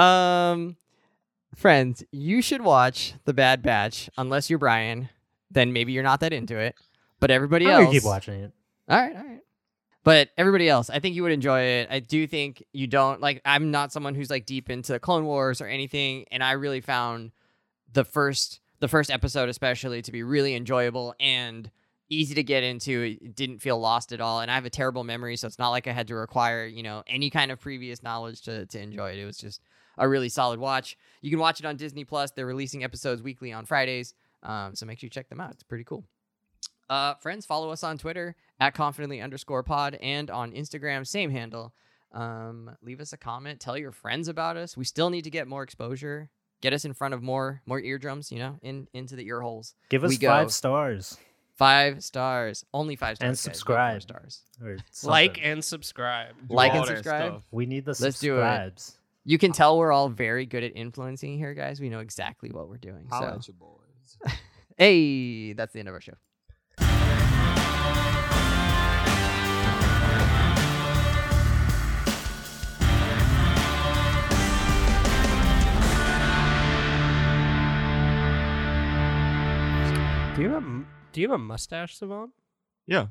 [0.01, 0.77] Um,
[1.57, 4.09] friends, you should watch The Bad Batch.
[4.17, 5.09] Unless you're Brian,
[5.51, 6.77] then maybe you're not that into it.
[7.23, 8.53] But everybody I'm else, keep watching it.
[8.89, 9.41] All right, all right.
[10.03, 11.89] But everybody else, I think you would enjoy it.
[11.89, 13.41] I do think you don't like.
[13.45, 17.31] I'm not someone who's like deep into Clone Wars or anything, and I really found
[17.93, 21.71] the first the first episode especially to be really enjoyable and
[22.09, 23.17] easy to get into.
[23.23, 25.71] It didn't feel lost at all, and I have a terrible memory, so it's not
[25.71, 29.13] like I had to require you know any kind of previous knowledge to to enjoy
[29.13, 29.21] it.
[29.21, 29.61] It was just
[29.97, 30.97] a really solid watch.
[31.21, 32.33] You can watch it on Disney Plus.
[32.33, 34.13] They're releasing episodes weekly on Fridays,
[34.43, 35.53] um, so make sure you check them out.
[35.53, 36.05] It's pretty cool.
[36.91, 41.73] Uh, friends, follow us on Twitter at confidently underscore pod and on Instagram, same handle.
[42.13, 43.61] Um, leave us a comment.
[43.61, 44.77] Tell your friends about us.
[44.77, 46.29] We still need to get more exposure.
[46.61, 49.75] Get us in front of more more eardrums, you know, in into the ear holes.
[49.89, 50.29] Give us We go.
[50.29, 51.17] five stars
[51.55, 53.29] Five stars, only five stars.
[53.29, 54.03] And guys, not four subscribe.
[54.03, 54.43] stars.
[55.05, 56.35] like and subscribe.
[56.49, 57.33] do Like and subscribe.
[57.33, 57.43] stuff.
[57.51, 58.91] we need the Let's do it.
[59.25, 61.81] You can tell we're all very good at influencing here, guys.
[61.81, 63.07] We know exactly what we're doing.
[63.11, 64.33] Holla So, at your boys.
[64.79, 66.15] hey, that's the end of our show.
[80.35, 82.33] Do you have a, do you have a mustache, Savon?
[82.87, 83.07] Yeah.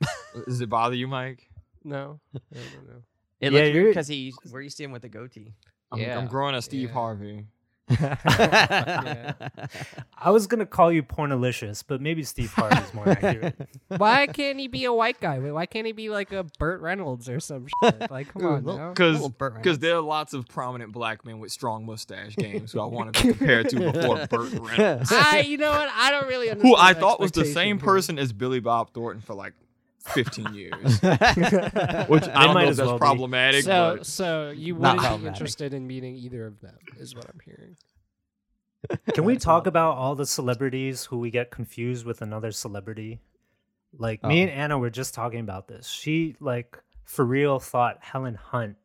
[0.46, 1.48] Does it bother you, Mike?
[1.84, 2.38] No, I
[2.74, 3.02] don't know.
[3.40, 5.54] It Yeah, looks you're- because he we're used to him with a goatee.
[5.92, 6.18] I'm, Yeah.
[6.18, 6.94] I'm growing a Steve Yeah.
[6.94, 7.46] Harvey.
[8.00, 9.32] Yeah.
[10.18, 13.68] I was gonna call you pornalicious, but maybe Steve Harvey is more accurate.
[13.88, 15.38] Why can't he be a white guy?
[15.38, 18.10] Why can't he be like a Burt Reynolds or some shit?
[18.10, 18.88] Like, come on.
[18.90, 22.86] Because because there are lots of prominent black men with strong mustache games who I
[22.86, 25.88] want to be compared to before Burt Reynolds, I, you know what?
[25.92, 26.74] I don't really understand.
[26.74, 27.84] who I thought was the expectation same here.
[27.84, 29.54] person as Billy Bob Thornton for like
[30.02, 31.02] 15 years, which
[32.28, 33.64] I don't might know as if that's well problematic.
[33.64, 37.40] So, but so you wouldn't be interested in meeting either of them, is what I'm
[37.44, 37.76] hearing.
[39.14, 43.20] Can we talk about all the celebrities who we get confused with another celebrity?
[43.96, 44.42] Like me Oh.
[44.44, 45.86] and Anna were just talking about this.
[45.86, 48.76] She like for real thought Helen Hunt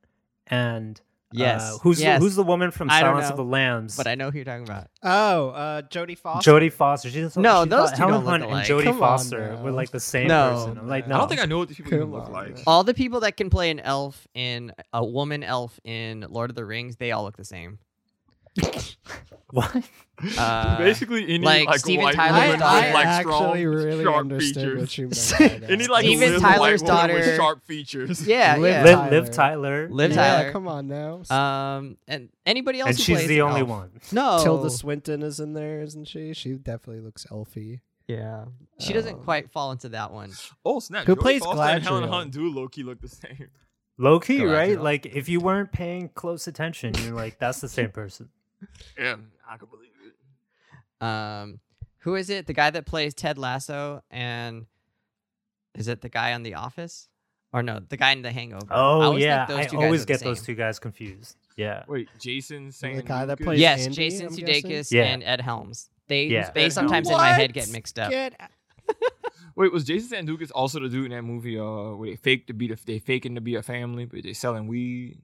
[0.47, 0.99] and
[1.33, 1.61] Yes.
[1.61, 2.21] uh, who's yes.
[2.21, 3.97] who's the woman from I don't Silence of the Lambs?
[3.97, 4.87] but I know who you're talking about.
[5.03, 6.51] Oh, uh, Jodie Foster.
[6.51, 7.09] Jodie Foster.
[7.09, 8.67] She just, No, she those thought two Helen don't look Hunt and alike.
[8.67, 9.61] Jodie Come on Foster now.
[9.61, 10.51] were like the same No.
[10.51, 10.77] person.
[10.77, 12.25] I'm like, I no, I don't think I know what these people even Come look
[12.27, 12.53] on, like.
[12.55, 12.63] man.
[12.65, 16.55] All the people that can play an elf in a woman elf in Lord of
[16.55, 17.79] the Rings, they all look the same.
[19.51, 19.83] What?
[20.37, 22.85] Uh, Basically, any like like, Steven white Tyler's woman daughter.
[22.87, 24.79] with like actually strong, really sharp understood features.
[24.79, 25.31] what you meant.
[25.39, 25.71] by that.
[25.71, 28.27] Any like Steven little Tyler's white woman daughter- with sharp features.
[28.27, 28.83] yeah, Liv yeah.
[28.83, 29.11] Liv, Tyler.
[29.11, 29.89] Liv Tyler.
[29.89, 30.51] Liv yeah, Tyler.
[30.51, 31.21] come on now.
[31.29, 33.69] Um, and anybody else and who she's plays the only elf.
[33.69, 33.91] one.
[34.11, 36.33] No, Tilda Swinton is in there, isn't she?
[36.33, 37.81] She definitely looks elfy.
[38.07, 38.45] Yeah,
[38.79, 40.31] she doesn't Um, quite fall into that one.
[40.65, 41.05] Oh snap!
[41.05, 42.09] Who Jodie plays Foster and Helen Galadriel?
[42.09, 43.49] Hunt do low key look the same.
[43.99, 44.53] Low key, Galadriel.
[44.53, 44.81] right?
[44.81, 48.29] Like if you weren't paying close attention, you're like, that's the same person.
[48.97, 49.15] Yeah,
[49.49, 51.03] I could believe it.
[51.05, 51.59] Um,
[51.99, 52.47] who is it?
[52.47, 54.65] The guy that plays Ted Lasso, and
[55.75, 57.07] is it the guy on The Office?
[57.53, 58.67] Or no, the guy in The Hangover.
[58.69, 61.37] Oh always think yeah, those I two guys always get those two guys confused.
[61.55, 61.83] Yeah.
[61.87, 65.03] Wait, Jason saying the guy that plays- Yes, Andy, Jason I'm Sudeikis Yeah.
[65.05, 65.89] and Ed Helms.
[66.07, 66.51] They Yeah.
[66.51, 67.21] they Ed sometimes Helms.
[67.21, 68.11] in my head get mixed up.
[68.11, 68.39] Get
[69.55, 71.57] Wait, was Jason Sudeikis also the dude in that movie?
[71.57, 74.33] Uh, where they fake to be the they faking to be a family, but they
[74.33, 75.17] selling weed.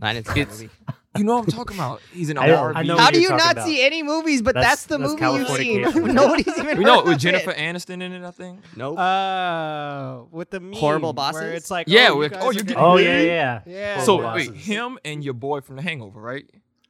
[0.00, 0.70] I didn't see that movie.
[1.18, 2.00] You know what I'm talking about?
[2.12, 2.72] He's in a I- RV.
[2.76, 3.66] I know How what do you're you talking not about.
[3.66, 4.42] see any movies?
[4.42, 5.84] But That's- that's, the that's movie you've seen.
[5.84, 6.14] Californication.
[6.14, 6.78] Nobody's even.
[6.78, 7.58] We know heard with of Jennifer it.
[7.58, 8.24] Aniston in it.
[8.24, 8.60] I think.
[8.76, 8.98] Nope.
[8.98, 11.54] Oh, with the meme Horrible Where bosses?
[11.54, 13.26] it's like, Yeah, oh, you with- guys oh, are you getting get- Oh married?
[13.26, 13.96] yeah, yeah.
[13.96, 14.02] Yeah.
[14.02, 14.64] So Horrible wait, bosses.
[14.66, 16.44] him and your boy from The Hangover, right?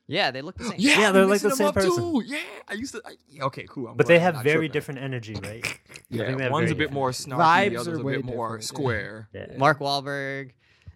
[0.09, 0.75] yeah, they look the same.
[0.79, 1.91] Yeah, I'm they're like mixing the them same up person.
[1.97, 2.23] Too.
[2.27, 3.03] Yeah, I used to.
[3.05, 3.89] I, yeah, okay, cool.
[3.89, 4.73] I'm But glad they I'm have not very tripping.
[4.73, 5.43] different energy, right?
[5.67, 7.25] I think they Yeah, have one's very a bit different more energy.
[7.25, 8.67] snarky, Vibes the other's are a way bit more different, yeah.
[8.67, 9.29] square.
[9.35, 9.47] Yeah.
[9.59, 10.51] Mark Wahlberg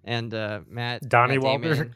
[0.04, 1.08] and uh, Matt.
[1.08, 1.94] Donnie Matt Damon.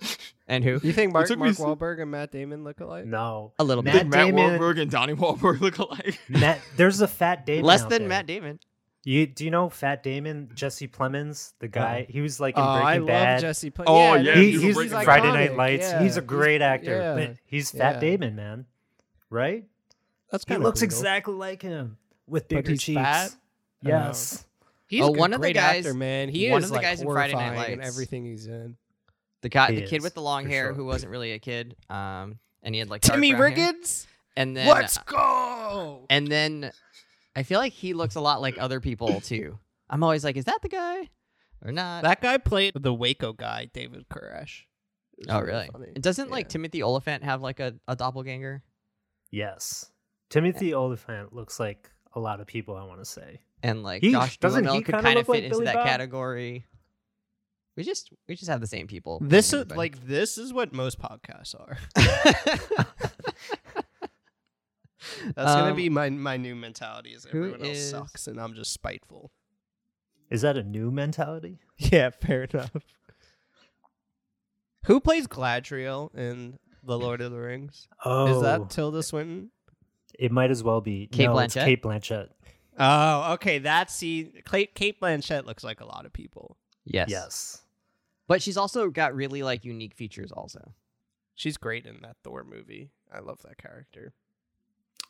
[0.00, 0.18] Wahlberg?
[0.52, 0.78] And who?
[0.82, 3.06] You think Mark, took me Mark s- Wahlberg and Matt Damon look alike?
[3.06, 4.06] No, A little Matt bit.
[4.08, 6.20] Matt Damon- Wahlberg and Donnie Wahlberg look alike?
[6.28, 6.60] Matt.
[6.76, 7.64] There's a Fat Damon.
[7.64, 8.08] Less out than there.
[8.10, 8.60] Matt Damon.
[9.04, 10.50] You do you know Fat Damon?
[10.54, 12.06] Jesse Plemons, the guy.
[12.08, 13.70] He was like in Oh, Breaking I love Jesse.
[13.70, 15.90] Ple- Oh, yeah, yeah, He- he's he's Breaking Friday iconic, Night Lights.
[15.90, 16.02] yeah.
[16.02, 17.14] He's a great actor, yeah.
[17.14, 18.66] but he's Fat Damon, man.
[19.30, 19.64] Right?
[20.30, 21.96] That's He kind looks exactly like him
[22.28, 23.00] with But bigger he's cheeks.
[23.00, 23.34] fat?
[23.82, 24.44] Yes.
[24.86, 26.28] He's Oh, a good- one of the guys- actor, man.
[26.28, 28.76] He one is of the like guys in Friday Night horrifying in everything he's in.
[29.42, 30.72] The guy, He the kid is, with the long hair sure.
[30.74, 31.76] who wasn't really a kid.
[31.90, 33.74] Um, and he had like Timmy brown hair.
[34.36, 36.06] And then Let's go.
[36.08, 36.72] And then
[37.36, 39.58] I feel like he looks a lot like other people too.
[39.90, 41.10] I'm always like, is that the guy
[41.64, 42.04] or not?
[42.04, 44.62] That guy played the Waco guy, David Koresh.
[45.28, 45.68] Oh, really?
[46.00, 48.62] Doesn't like Timothy Olyphant have like a, a doppelganger?
[49.30, 49.90] Yes.
[50.30, 53.40] Timothy Olyphant looks like a lot of people, I want to say.
[53.62, 55.86] And like He- Josh doesn't Duhamel could kind of fit like into Billy that Bob?
[55.86, 56.64] category.
[57.76, 59.18] We just we just have the same people.
[59.22, 61.78] This is like this is what most podcasts are.
[65.34, 67.10] That's gonna Um, be my my new mentality.
[67.10, 69.30] Is who everyone else is- sucks and I'm just spiteful.
[70.30, 71.58] Is that a new mentality?
[71.78, 72.70] Yeah, fair enough.
[74.86, 77.88] Who plays Galadriel in The Lord of the Rings?
[78.04, 79.50] Oh, Is that Tilda Swinton?
[80.18, 81.08] it might as well be.
[81.08, 81.64] Kate no, it's Blanchett?
[81.64, 82.28] Cate Blanchett.
[82.78, 83.58] Oh, okay.
[83.58, 86.56] That's see, Kate, Cate Blanchett looks like a lot of people.
[86.84, 87.08] Yes.
[87.08, 87.62] Yes.
[88.26, 90.72] But she's also got really like unique features also.
[91.34, 92.90] She's great in that Thor movie.
[93.12, 94.12] I love that character.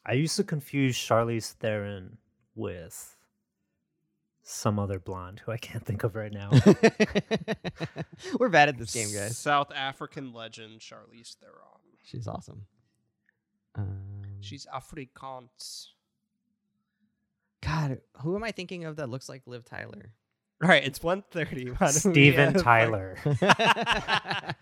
[0.04, 2.18] I used to confuse Charlize Theron
[2.54, 3.16] with
[4.42, 6.50] some other blonde who I can't think of right now.
[8.38, 9.38] We're bad at this game, guys.
[9.38, 11.80] South African legend Charlize Theron.
[12.04, 12.66] She's awesome.
[13.74, 15.88] Um, She's Afrikaans.
[17.62, 20.12] God, who am I thinking of that looks like Liv Tyler?
[20.62, 21.80] All right, it's 1.30.
[21.80, 24.54] Why Steven Tyler, the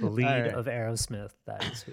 [0.00, 0.54] lead right.
[0.54, 1.32] of Aerosmith.
[1.46, 1.92] That is who.